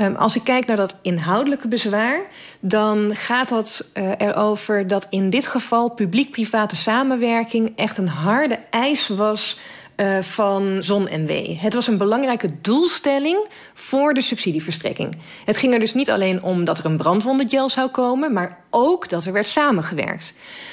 Um, 0.00 0.14
als 0.14 0.36
ik 0.36 0.44
kijk 0.44 0.66
naar 0.66 0.76
dat 0.76 0.98
inhoudelijke 1.02 1.68
bezwaar, 1.68 2.20
dan 2.60 3.10
gaat 3.14 3.48
dat 3.48 3.90
uh, 3.94 4.10
erover 4.16 4.86
dat 4.86 5.06
in 5.10 5.30
dit 5.30 5.46
geval 5.46 5.90
publiek-private 5.90 6.76
samenwerking 6.76 7.72
echt 7.76 7.98
een 7.98 8.08
harde 8.08 8.58
eis 8.70 9.08
was 9.08 9.58
uh, 9.96 10.18
van 10.22 10.82
Zon 10.82 11.08
en 11.08 11.26
W. 11.26 11.30
Het 11.58 11.74
was 11.74 11.86
een 11.86 11.98
belangrijke 11.98 12.50
doelstelling 12.60 13.48
voor 13.74 14.14
de 14.14 14.20
subsidieverstrekking. 14.20 15.16
Het 15.44 15.56
ging 15.56 15.72
er 15.72 15.80
dus 15.80 15.94
niet 15.94 16.10
alleen 16.10 16.42
om 16.42 16.64
dat 16.64 16.78
er 16.78 16.84
een 16.84 16.96
brandwondengel 16.96 17.68
zou 17.68 17.88
komen, 17.88 18.32
maar 18.32 18.58
ook 18.70 19.08
dat 19.08 19.24
er 19.24 19.32
werd 19.32 19.48
samengewerkt. 19.48 20.32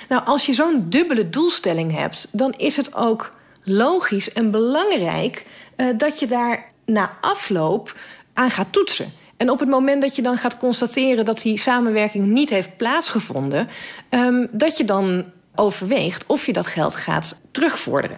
Nou, 0.09 0.25
als 0.25 0.45
je 0.45 0.53
zo'n 0.53 0.85
dubbele 0.89 1.29
doelstelling 1.29 1.97
hebt, 1.97 2.27
dan 2.31 2.53
is 2.57 2.77
het 2.77 2.95
ook 2.95 3.33
logisch 3.63 4.33
en 4.33 4.51
belangrijk 4.51 5.45
uh, 5.77 5.87
dat 5.97 6.19
je 6.19 6.27
daar 6.27 6.71
na 6.85 7.17
afloop 7.21 7.95
aan 8.33 8.51
gaat 8.51 8.71
toetsen. 8.71 9.11
En 9.37 9.49
op 9.49 9.59
het 9.59 9.69
moment 9.69 10.01
dat 10.01 10.15
je 10.15 10.21
dan 10.21 10.37
gaat 10.37 10.57
constateren 10.57 11.25
dat 11.25 11.41
die 11.41 11.57
samenwerking 11.57 12.25
niet 12.25 12.49
heeft 12.49 12.77
plaatsgevonden, 12.77 13.69
um, 14.09 14.47
dat 14.51 14.77
je 14.77 14.85
dan 14.85 15.25
overweegt 15.55 16.25
of 16.25 16.45
je 16.45 16.53
dat 16.53 16.67
geld 16.67 16.95
gaat 16.95 17.39
terugvorderen. 17.51 18.17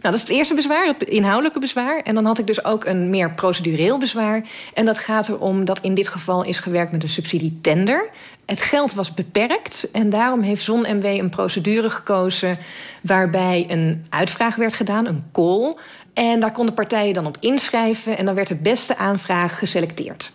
Nou, 0.00 0.14
dat 0.14 0.14
is 0.14 0.28
het 0.28 0.36
eerste 0.36 0.54
bezwaar, 0.54 0.86
het 0.86 1.02
inhoudelijke 1.02 1.60
bezwaar. 1.60 2.00
En 2.00 2.14
dan 2.14 2.24
had 2.24 2.38
ik 2.38 2.46
dus 2.46 2.64
ook 2.64 2.84
een 2.84 3.10
meer 3.10 3.34
procedureel 3.34 3.98
bezwaar. 3.98 4.46
En 4.74 4.84
dat 4.84 4.98
gaat 4.98 5.28
erom 5.28 5.64
dat 5.64 5.80
in 5.80 5.94
dit 5.94 6.08
geval 6.08 6.44
is 6.44 6.58
gewerkt 6.58 6.92
met 6.92 7.02
een 7.02 7.08
subsidietender. 7.08 8.10
Het 8.46 8.60
geld 8.60 8.92
was 8.92 9.14
beperkt 9.14 9.88
en 9.92 10.10
daarom 10.10 10.40
heeft 10.40 10.62
ZonMW 10.62 11.04
een 11.04 11.30
procedure 11.30 11.90
gekozen 11.90 12.58
waarbij 13.02 13.66
een 13.68 14.06
uitvraag 14.08 14.56
werd 14.56 14.74
gedaan, 14.74 15.06
een 15.06 15.24
call. 15.32 15.76
En 16.18 16.40
daar 16.40 16.52
konden 16.52 16.74
partijen 16.74 17.14
dan 17.14 17.26
op 17.26 17.36
inschrijven 17.40 18.16
en 18.16 18.24
dan 18.24 18.34
werd 18.34 18.48
de 18.48 18.54
beste 18.54 18.96
aanvraag 18.96 19.58
geselecteerd. 19.58 20.32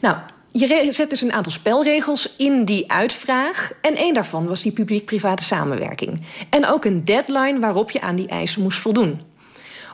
Nou, 0.00 0.16
je 0.50 0.88
zet 0.90 1.10
dus 1.10 1.22
een 1.22 1.32
aantal 1.32 1.52
spelregels 1.52 2.34
in 2.36 2.64
die 2.64 2.92
uitvraag. 2.92 3.72
En 3.80 3.96
één 3.96 4.14
daarvan 4.14 4.46
was 4.46 4.62
die 4.62 4.72
publiek-private 4.72 5.42
samenwerking. 5.42 6.20
En 6.50 6.66
ook 6.66 6.84
een 6.84 7.04
deadline 7.04 7.58
waarop 7.58 7.90
je 7.90 8.00
aan 8.00 8.16
die 8.16 8.26
eisen 8.26 8.62
moest 8.62 8.78
voldoen. 8.78 9.20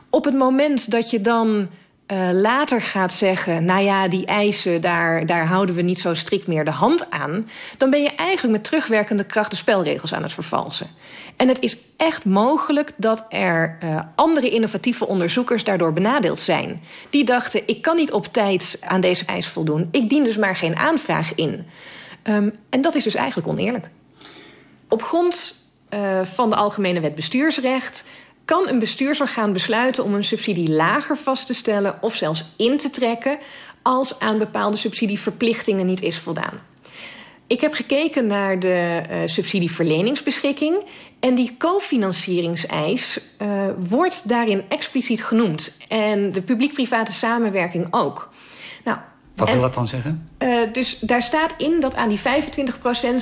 Op 0.09 0.25
het 0.25 0.33
moment 0.33 0.91
dat 0.91 1.09
je 1.09 1.21
dan 1.21 1.69
uh, 2.11 2.29
later 2.33 2.81
gaat 2.81 3.13
zeggen: 3.13 3.65
Nou 3.65 3.83
ja, 3.83 4.07
die 4.07 4.25
eisen, 4.25 4.81
daar, 4.81 5.25
daar 5.25 5.47
houden 5.47 5.75
we 5.75 5.81
niet 5.81 5.99
zo 5.99 6.13
strikt 6.13 6.47
meer 6.47 6.65
de 6.65 6.71
hand 6.71 7.11
aan. 7.11 7.49
dan 7.77 7.89
ben 7.89 8.01
je 8.01 8.09
eigenlijk 8.15 8.57
met 8.57 8.63
terugwerkende 8.63 9.23
kracht 9.23 9.49
de 9.49 9.55
spelregels 9.55 10.13
aan 10.13 10.23
het 10.23 10.33
vervalsen. 10.33 10.87
En 11.35 11.47
het 11.47 11.59
is 11.59 11.77
echt 11.97 12.25
mogelijk 12.25 12.91
dat 12.95 13.25
er 13.29 13.77
uh, 13.83 14.01
andere 14.15 14.49
innovatieve 14.49 15.07
onderzoekers 15.07 15.63
daardoor 15.63 15.93
benadeeld 15.93 16.39
zijn. 16.39 16.81
Die 17.09 17.23
dachten: 17.23 17.61
Ik 17.65 17.81
kan 17.81 17.95
niet 17.95 18.11
op 18.11 18.25
tijd 18.25 18.77
aan 18.81 19.01
deze 19.01 19.25
eis 19.25 19.47
voldoen. 19.47 19.87
Ik 19.91 20.09
dien 20.09 20.23
dus 20.23 20.37
maar 20.37 20.55
geen 20.55 20.75
aanvraag 20.75 21.35
in. 21.35 21.65
Um, 22.23 22.51
en 22.69 22.81
dat 22.81 22.95
is 22.95 23.03
dus 23.03 23.15
eigenlijk 23.15 23.47
oneerlijk. 23.47 23.89
Op 24.87 25.03
grond 25.03 25.55
uh, 25.93 26.21
van 26.23 26.49
de 26.49 26.55
Algemene 26.55 26.99
Wet 26.99 27.15
Bestuursrecht 27.15 28.03
kan 28.49 28.69
een 28.69 28.79
bestuursorgaan 28.79 29.53
besluiten 29.53 30.03
om 30.03 30.13
een 30.13 30.23
subsidie 30.23 30.69
lager 30.69 31.17
vast 31.17 31.47
te 31.47 31.53
stellen 31.53 31.97
of 32.01 32.15
zelfs 32.15 32.45
in 32.57 32.77
te 32.77 32.89
trekken 32.89 33.37
als 33.81 34.19
aan 34.19 34.37
bepaalde 34.37 34.77
subsidieverplichtingen 34.77 35.85
niet 35.85 36.01
is 36.01 36.19
voldaan. 36.19 36.61
Ik 37.47 37.61
heb 37.61 37.73
gekeken 37.73 38.27
naar 38.27 38.59
de 38.59 39.01
uh, 39.09 39.17
subsidieverleningsbeschikking. 39.25 40.83
En 41.19 41.35
die 41.35 41.55
cofinancieringseis 41.57 43.19
uh, 43.41 43.47
wordt 43.77 44.29
daarin 44.29 44.63
expliciet 44.67 45.23
genoemd. 45.23 45.77
En 45.87 46.31
de 46.31 46.41
publiek-private 46.41 47.11
samenwerking 47.11 47.87
ook. 47.91 48.29
Nou, 48.83 48.97
wat 49.39 49.51
wil 49.51 49.61
dat 49.61 49.73
dan 49.73 49.87
zeggen? 49.87 50.27
Uh, 50.39 50.73
dus 50.73 50.99
daar 50.99 51.23
staat 51.23 51.53
in 51.57 51.79
dat 51.79 51.95
aan 51.95 52.09
die 52.09 52.19
25% 52.19 52.23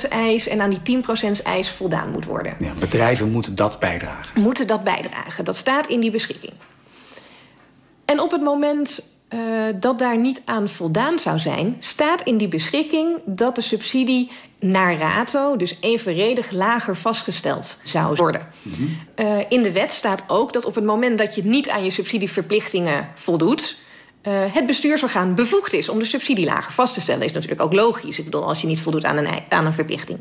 eis 0.08 0.48
en 0.48 0.60
aan 0.60 0.78
die 0.82 1.02
10% 1.38 1.42
eis 1.42 1.70
voldaan 1.70 2.10
moet 2.10 2.24
worden. 2.24 2.54
Ja, 2.58 2.72
bedrijven 2.78 3.30
moeten 3.30 3.54
dat 3.54 3.78
bijdragen. 3.78 4.40
Moeten 4.40 4.66
dat 4.66 4.84
bijdragen. 4.84 5.44
Dat 5.44 5.56
staat 5.56 5.86
in 5.86 6.00
die 6.00 6.10
beschikking. 6.10 6.52
En 8.04 8.20
op 8.20 8.30
het 8.30 8.42
moment 8.42 9.02
uh, 9.34 9.40
dat 9.80 9.98
daar 9.98 10.18
niet 10.18 10.42
aan 10.44 10.68
voldaan 10.68 11.18
zou 11.18 11.38
zijn, 11.38 11.76
staat 11.78 12.22
in 12.22 12.36
die 12.36 12.48
beschikking 12.48 13.18
dat 13.24 13.54
de 13.54 13.60
subsidie 13.60 14.30
naar 14.60 14.98
rato, 14.98 15.56
dus 15.56 15.76
evenredig 15.80 16.50
lager 16.50 16.96
vastgesteld 16.96 17.78
zou 17.82 18.16
worden. 18.16 18.46
Mm 18.62 18.72
-hmm. 18.72 18.98
uh, 19.26 19.44
in 19.48 19.62
de 19.62 19.72
wet 19.72 19.92
staat 19.92 20.24
ook 20.26 20.52
dat 20.52 20.64
op 20.64 20.74
het 20.74 20.84
moment 20.84 21.18
dat 21.18 21.34
je 21.34 21.44
niet 21.44 21.68
aan 21.68 21.84
je 21.84 21.90
subsidieverplichtingen 21.90 23.08
voldoet, 23.14 23.76
uh, 24.22 24.32
het 24.54 24.66
bestuursorgaan 24.66 25.34
bevoegd 25.34 25.72
is 25.72 25.88
om 25.88 25.98
de 25.98 26.04
subsidielager 26.04 26.72
vast 26.72 26.94
te 26.94 27.00
stellen, 27.00 27.24
is 27.24 27.32
natuurlijk 27.32 27.60
ook 27.60 27.72
logisch. 27.72 28.18
Ik 28.18 28.24
bedoel, 28.24 28.44
als 28.44 28.60
je 28.60 28.66
niet 28.66 28.80
voldoet 28.80 29.04
aan 29.04 29.16
een, 29.16 29.28
aan 29.48 29.66
een 29.66 29.72
verplichting. 29.72 30.20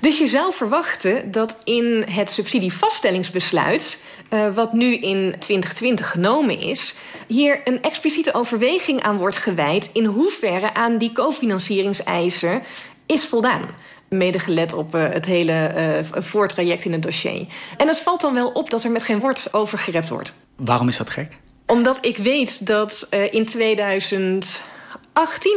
Dus 0.00 0.18
je 0.18 0.26
zou 0.26 0.52
verwachten 0.52 1.30
dat 1.30 1.56
in 1.64 2.04
het 2.10 2.30
subsidievaststellingsbesluit, 2.30 3.98
uh, 4.30 4.54
wat 4.54 4.72
nu 4.72 4.94
in 4.94 5.34
2020 5.38 6.10
genomen 6.10 6.60
is, 6.60 6.94
hier 7.26 7.60
een 7.64 7.82
expliciete 7.82 8.34
overweging 8.34 9.02
aan 9.02 9.16
wordt 9.16 9.36
gewijd 9.36 9.90
in 9.92 10.04
hoeverre 10.04 10.74
aan 10.74 10.98
die 10.98 11.12
cofinancieringseisen 11.12 12.62
is 13.06 13.24
voldaan. 13.24 13.62
Mede 14.08 14.38
gelet 14.38 14.72
op 14.72 14.94
uh, 14.94 15.08
het 15.08 15.26
hele 15.26 16.04
voortraject 16.10 16.84
in 16.84 16.92
het 16.92 17.02
dossier. 17.02 17.46
En 17.76 17.88
het 17.88 17.98
valt 17.98 18.20
dan 18.20 18.34
wel 18.34 18.48
op 18.48 18.70
dat 18.70 18.84
er 18.84 18.90
met 18.90 19.02
geen 19.02 19.20
woord 19.20 19.48
over 19.52 19.78
gerept 19.78 20.08
wordt. 20.08 20.34
Waarom 20.56 20.88
is 20.88 20.96
dat 20.96 21.10
gek? 21.10 21.38
Omdat 21.70 21.98
ik 22.00 22.16
weet 22.16 22.66
dat 22.66 23.06
uh, 23.10 23.32
in 23.32 23.46
2018 23.46 24.62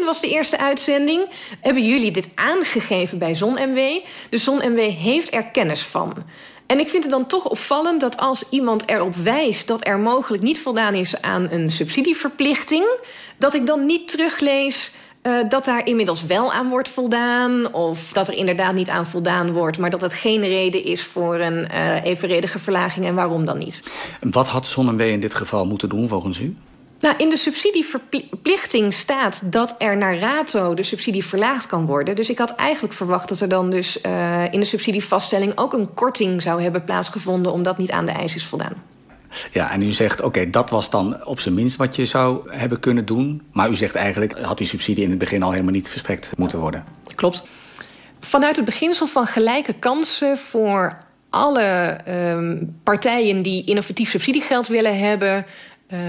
was 0.06 0.21
de 0.21 0.30
eerste 0.30 0.58
uitzending. 0.58 1.30
Hebben 1.62 1.86
jullie 1.86 2.12
dit 2.12 2.28
aangegeven 2.36 3.17
bij 3.17 3.36
ZonMW? 3.36 3.99
Dus 4.30 4.43
ZonMW 4.43 4.80
heeft 4.80 5.34
er 5.34 5.45
kennis 5.45 5.82
van. 5.82 6.13
En 6.65 6.80
ik 6.80 6.89
vind 6.89 7.04
het 7.04 7.12
dan 7.12 7.28
toch 7.28 7.49
opvallend 7.49 8.02
dat 8.02 8.17
als 8.17 8.43
iemand 8.49 8.84
erop 8.86 9.15
wijst 9.15 9.67
dat 9.67 9.88
er 9.88 9.99
mogelijk 9.99 10.43
niet 10.43 10.60
voldaan 10.60 10.93
is 10.93 11.21
aan 11.21 11.47
een 11.52 11.71
subsidieverplichting, 11.71 12.86
dat 13.38 13.54
ik 13.54 13.65
dan 13.65 13.86
niet 13.86 14.08
teruglees 14.08 14.91
uh, 15.24 15.34
dat 15.50 15.66
daar 15.66 15.86
inmiddels 15.86 16.26
wel 16.26 16.54
aan 16.54 16.70
wordt 16.70 16.90
voldaan. 16.90 17.74
Of 17.74 18.10
dat 18.12 18.28
er 18.28 18.34
inderdaad 18.34 18.74
niet 18.74 18.90
aan 18.90 19.06
voldaan 19.06 19.52
wordt. 19.52 19.78
Maar 19.78 19.90
dat 19.90 20.02
het 20.02 20.14
geen 20.14 20.42
reden 20.42 20.84
is 20.84 21.04
voor 21.04 21.36
een 21.36 21.68
uh, 21.72 22.04
evenredige 22.04 22.60
verlaging. 22.60 23.06
En 23.06 23.16
waarom 23.16 23.46
dan 23.46 23.58
niet? 23.58 23.84
Wat 24.22 24.48
had 24.48 24.68
ZonMW 24.68 25.02
in 25.02 25.20
dit 25.20 25.34
geval 25.34 25.66
moeten 25.66 25.90
doen 25.90 26.08
volgens 26.08 26.40
u? 26.40 26.56
Nou, 27.00 27.16
in 27.18 27.30
de 27.30 27.38
subsidieverplichting 27.38 28.94
staat 28.94 29.52
dat 29.52 29.76
er 29.78 29.98
naar 29.98 30.18
rato 30.18 30.74
de 30.74 30.84
subsidie 30.84 31.26
verlaagd 31.26 31.68
kan 31.68 31.86
worden. 31.86 32.16
Dus 32.16 32.30
ik 32.30 32.38
had 32.38 32.56
eigenlijk 32.56 32.94
verwacht 32.94 33.30
dat 33.30 33.40
er 33.40 33.50
dan 33.50 33.70
dus 33.70 33.98
uh, 34.06 34.54
in 34.54 34.60
de 34.60 34.66
subsidievaststelling 34.66 35.58
ook 35.58 35.74
een 35.74 35.94
korting 35.94 36.42
zou 36.42 36.62
hebben 36.62 36.84
plaatsgevonden, 36.84 37.52
omdat 37.52 37.78
niet 37.78 37.92
aan 37.92 38.06
de 38.06 38.12
eis 38.12 38.36
is 38.36 38.46
voldaan. 38.46 38.92
Ja, 39.52 39.72
en 39.72 39.82
u 39.82 39.91
zegt, 39.91 40.17
oké, 40.17 40.28
okay, 40.28 40.50
dat 40.50 40.69
was 40.69 40.89
dan 40.89 41.26
op 41.26 41.39
zijn 41.39 41.54
minst 41.54 41.78
wat 41.78 41.96
je 41.96 42.06
zou 42.06 42.52
hebben 42.52 42.80
kunnen 42.80 43.06
doen. 43.06 43.41
Maar 43.52 43.69
u 43.69 43.76
zegt 43.76 43.96
eigenlijk, 43.96 44.39
had 44.39 44.58
die 44.58 44.67
subsidie 44.67 45.04
in 45.04 45.10
het 45.10 45.19
begin 45.19 45.43
al 45.43 45.52
helemaal 45.52 45.74
niet 45.74 45.89
verstrekt 45.89 46.32
moeten 46.38 46.60
worden. 46.60 46.84
Klopt. 47.15 47.43
Vanuit 48.19 48.56
het 48.56 48.65
beginsel 48.65 49.08
van 49.08 49.26
gelijke 49.26 49.74
kansen 49.74 50.38
voor 50.38 50.98
alle 51.30 51.98
um, 52.08 52.80
partijen 52.84 53.41
die 53.41 53.65
innovatief 53.65 54.10
subsidiegeld 54.10 54.67
willen 54.67 55.00
hebben... 55.00 55.46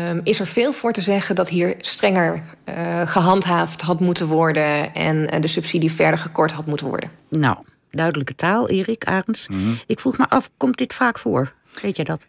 Um, 0.09 0.21
is 0.25 0.41
er 0.41 0.47
veel 0.47 0.73
voor 0.73 0.93
te 0.93 1.01
zeggen 1.01 1.35
dat 1.35 1.49
hier 1.49 1.75
strenger 1.79 2.43
uh, 2.65 2.75
gehandhaafd 3.05 3.81
had 3.81 4.01
moeten 4.01 4.27
worden... 4.27 4.95
en 4.95 5.17
uh, 5.17 5.41
de 5.41 5.47
subsidie 5.47 5.93
verder 5.93 6.19
gekort 6.19 6.53
had 6.53 6.67
moeten 6.67 6.87
worden. 6.87 7.11
Nou, 7.29 7.57
duidelijke 7.91 8.35
taal, 8.35 8.69
Erik 8.69 9.05
Arends. 9.05 9.49
Mm 9.49 9.63
-hmm. 9.63 9.79
Ik 9.87 10.01
vroeg 10.01 10.19
me 10.19 10.29
af, 10.29 10.51
komt 10.57 10.79
dit 10.79 10.95
vaak 10.95 11.19
voor? 11.19 11.53
Weet 11.83 11.97
jij 11.97 12.05
dat? 12.05 12.27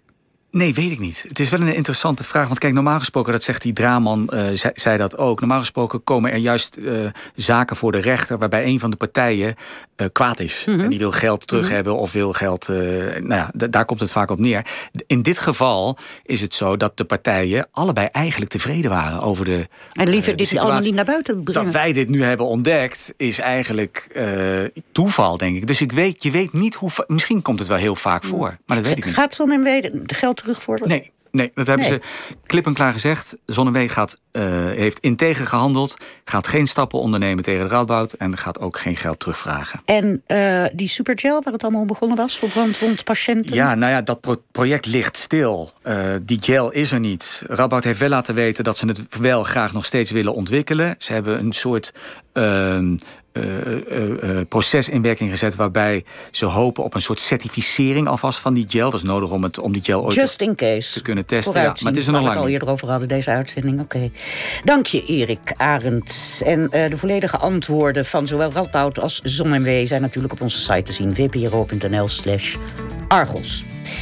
Nee, 0.56 0.74
weet 0.74 0.92
ik 0.92 1.00
niet. 1.00 1.26
Het 1.28 1.40
is 1.40 1.50
wel 1.50 1.60
een 1.60 1.76
interessante 1.76 2.24
vraag. 2.24 2.48
Want 2.48 2.60
kijk, 2.60 2.74
normaal 2.74 3.00
gesproken, 3.00 3.32
dat 3.32 3.44
zegt 3.44 3.62
die 3.62 3.74
Draman, 3.74 4.30
uh, 4.34 4.48
zei, 4.54 4.74
zei, 4.76 4.98
dat 4.98 5.18
ook. 5.18 5.40
Normaal 5.40 5.60
gesproken 5.60 6.04
komen 6.04 6.32
er 6.32 6.38
juist 6.38 6.78
uh, 6.78 7.10
zaken 7.36 7.76
voor 7.76 7.92
de 7.92 7.98
rechter 7.98 8.38
waarbij 8.38 8.66
een 8.66 8.80
van 8.80 8.90
de 8.90 8.96
partijen 8.96 9.56
uh, 9.98 10.08
kwaad 10.12 10.40
is. 10.40 10.64
Mm 10.66 10.74
-hmm. 10.74 10.84
En 10.84 10.90
die 10.90 11.00
wil 11.00 11.12
geld 11.12 11.48
terug 11.48 11.62
mm 11.62 11.68
-hmm. 11.68 11.76
hebben 11.76 11.96
of 11.98 12.12
wil 12.12 12.34
geld. 12.34 12.68
nou 12.68 13.28
ja, 13.28 13.52
daar 13.54 13.86
komt 13.86 14.00
het 14.00 14.12
vaak 14.12 14.32
op 14.32 14.40
neer. 14.40 14.66
In 15.08 15.22
dit 15.22 15.40
geval 15.40 15.98
is 16.24 16.42
het 16.42 16.54
zo 16.54 16.78
dat 16.78 16.98
de 16.98 17.06
partijen 17.06 17.68
allebei 17.72 18.08
eigenlijk 18.12 18.52
tevreden 18.52 18.92
waren 18.92 19.22
over 19.22 19.46
de. 19.46 19.68
En 19.94 20.10
liever 20.10 20.36
dit 20.36 20.58
allemaal 20.58 20.82
niet 20.82 20.96
naar 20.96 21.06
buiten 21.06 21.44
brengen. 21.44 21.64
Dat 21.64 21.74
wij 21.74 21.94
dit 21.94 22.10
nu 22.10 22.24
hebben 22.24 22.46
ontdekt, 22.46 23.14
is 23.18 23.40
eigenlijk 23.40 24.08
toeval, 24.92 25.38
denk 25.38 25.56
ik. 25.56 25.68
Dus 25.68 25.82
ik 25.82 25.92
weet, 25.92 26.24
je 26.24 26.32
weet 26.32 26.54
niet 26.54 26.76
hoe. 26.76 26.90
Misschien 27.08 27.42
komt 27.42 27.60
het 27.60 27.68
wel 27.68 27.78
heel 27.78 27.96
vaak 27.96 28.24
voor. 28.24 28.58
Maar 28.66 28.78
dat 28.78 28.86
weet 28.86 28.98
ik 28.98 29.06
niet. 29.06 29.14
Gaat 29.14 29.34
zo'n 29.34 29.52
en 29.52 30.04
geld 30.06 30.45
terugvorderen? 30.46 30.90
Nee, 30.90 31.12
nee 31.32 31.52
dat 31.54 31.68
hebben 31.68 31.90
nee. 31.90 32.00
ze 32.02 32.36
klip 32.46 32.66
en 32.66 32.74
klaar 32.74 32.94
gezegd. 32.94 33.36
Zonneweeg 33.46 33.94
gaat, 33.94 34.18
uh, 34.32 34.44
heeft 34.66 35.00
integer 35.00 35.46
gehandeld, 35.48 35.98
gaat 36.26 36.48
geen 36.48 36.68
stappen 36.68 37.00
ondernemen 37.00 37.44
tegen 37.44 37.68
de 37.68 37.74
Radboud 37.74 38.14
en 38.14 38.38
gaat 38.38 38.60
ook 38.60 38.80
geen 38.80 38.98
geld 38.98 39.20
terugvragen. 39.20 39.82
En 39.86 40.24
uh, 40.28 40.66
die 40.74 40.88
supergel, 40.88 41.42
waar 41.42 41.54
het 41.54 41.64
allemaal 41.64 41.86
begonnen 41.86 42.18
was 42.18 42.38
voor 42.38 42.50
brandwondpatiënten? 42.50 43.56
Ja, 43.56 43.76
nou 43.76 43.92
ja, 43.92 44.02
dat 44.02 44.22
pro 44.22 44.36
project 44.52 44.86
ligt 44.86 45.18
stil. 45.18 45.72
Uh, 45.84 46.16
die 46.22 46.38
gel 46.42 46.72
is 46.72 46.92
er 46.92 47.00
niet. 47.00 47.44
Radboud 47.48 47.84
heeft 47.84 48.00
wel 48.00 48.10
laten 48.10 48.36
weten 48.36 48.64
dat 48.64 48.78
ze 48.78 48.88
het 48.88 49.18
wel 49.20 49.44
graag 49.44 49.74
nog 49.74 49.86
steeds 49.86 50.12
willen 50.12 50.34
ontwikkelen. 50.34 50.96
Ze 50.98 51.14
hebben 51.14 51.40
een 51.40 51.54
soort 51.54 51.94
proces 54.50 54.90
in 54.90 55.02
werking 55.02 55.30
gezet 55.30 55.56
waarbij 55.56 56.04
ze 56.32 56.46
hopen 56.46 56.84
op 56.84 56.94
een 56.94 57.02
soort 57.02 57.20
certificering 57.20 58.08
alvast 58.08 58.40
van 58.40 58.54
die 58.54 58.66
gel. 58.68 58.90
Dat 58.90 59.00
is 59.00 59.06
nodig 59.06 59.32
om, 59.32 59.44
het, 59.44 59.60
om 59.60 59.72
die 59.72 59.84
gel 59.84 60.04
ooit 60.04 60.16
Just 60.16 60.42
in 60.42 60.56
case. 60.56 60.94
te 60.94 61.02
kunnen 61.02 61.26
testen. 61.26 61.62
Ja, 61.62 61.68
maar 61.68 61.92
het 61.92 62.02
is 62.02 62.08
er 62.08 62.14
nog 62.14 62.22
lang 62.22 62.34
niet. 62.34 62.44
al 62.44 62.50
eerder 62.50 62.70
over 62.70 62.90
hadden, 62.90 63.08
deze 63.08 63.30
uitzending. 63.30 63.80
Oké. 63.82 63.96
Okay. 63.96 64.12
Dank 64.64 64.86
je, 64.86 65.06
Erik 65.06 65.54
Arendt. 65.58 66.42
En 66.46 66.70
de 66.70 66.98
volledige 66.98 67.38
antwoorden 67.38 68.06
van 68.06 68.28
zowel 68.28 68.52
Radboud 68.52 69.00
als 69.00 69.20
ZonMW 69.24 69.88
zijn 69.88 70.02
natuurlijk 70.02 70.34
op 70.34 70.42
onze 70.42 70.60
site 70.60 70.84
te 70.84 70.94
zien. 70.94 71.16
vpro.nl 71.16 72.08
slash 72.08 72.56
Argos. 73.08 73.66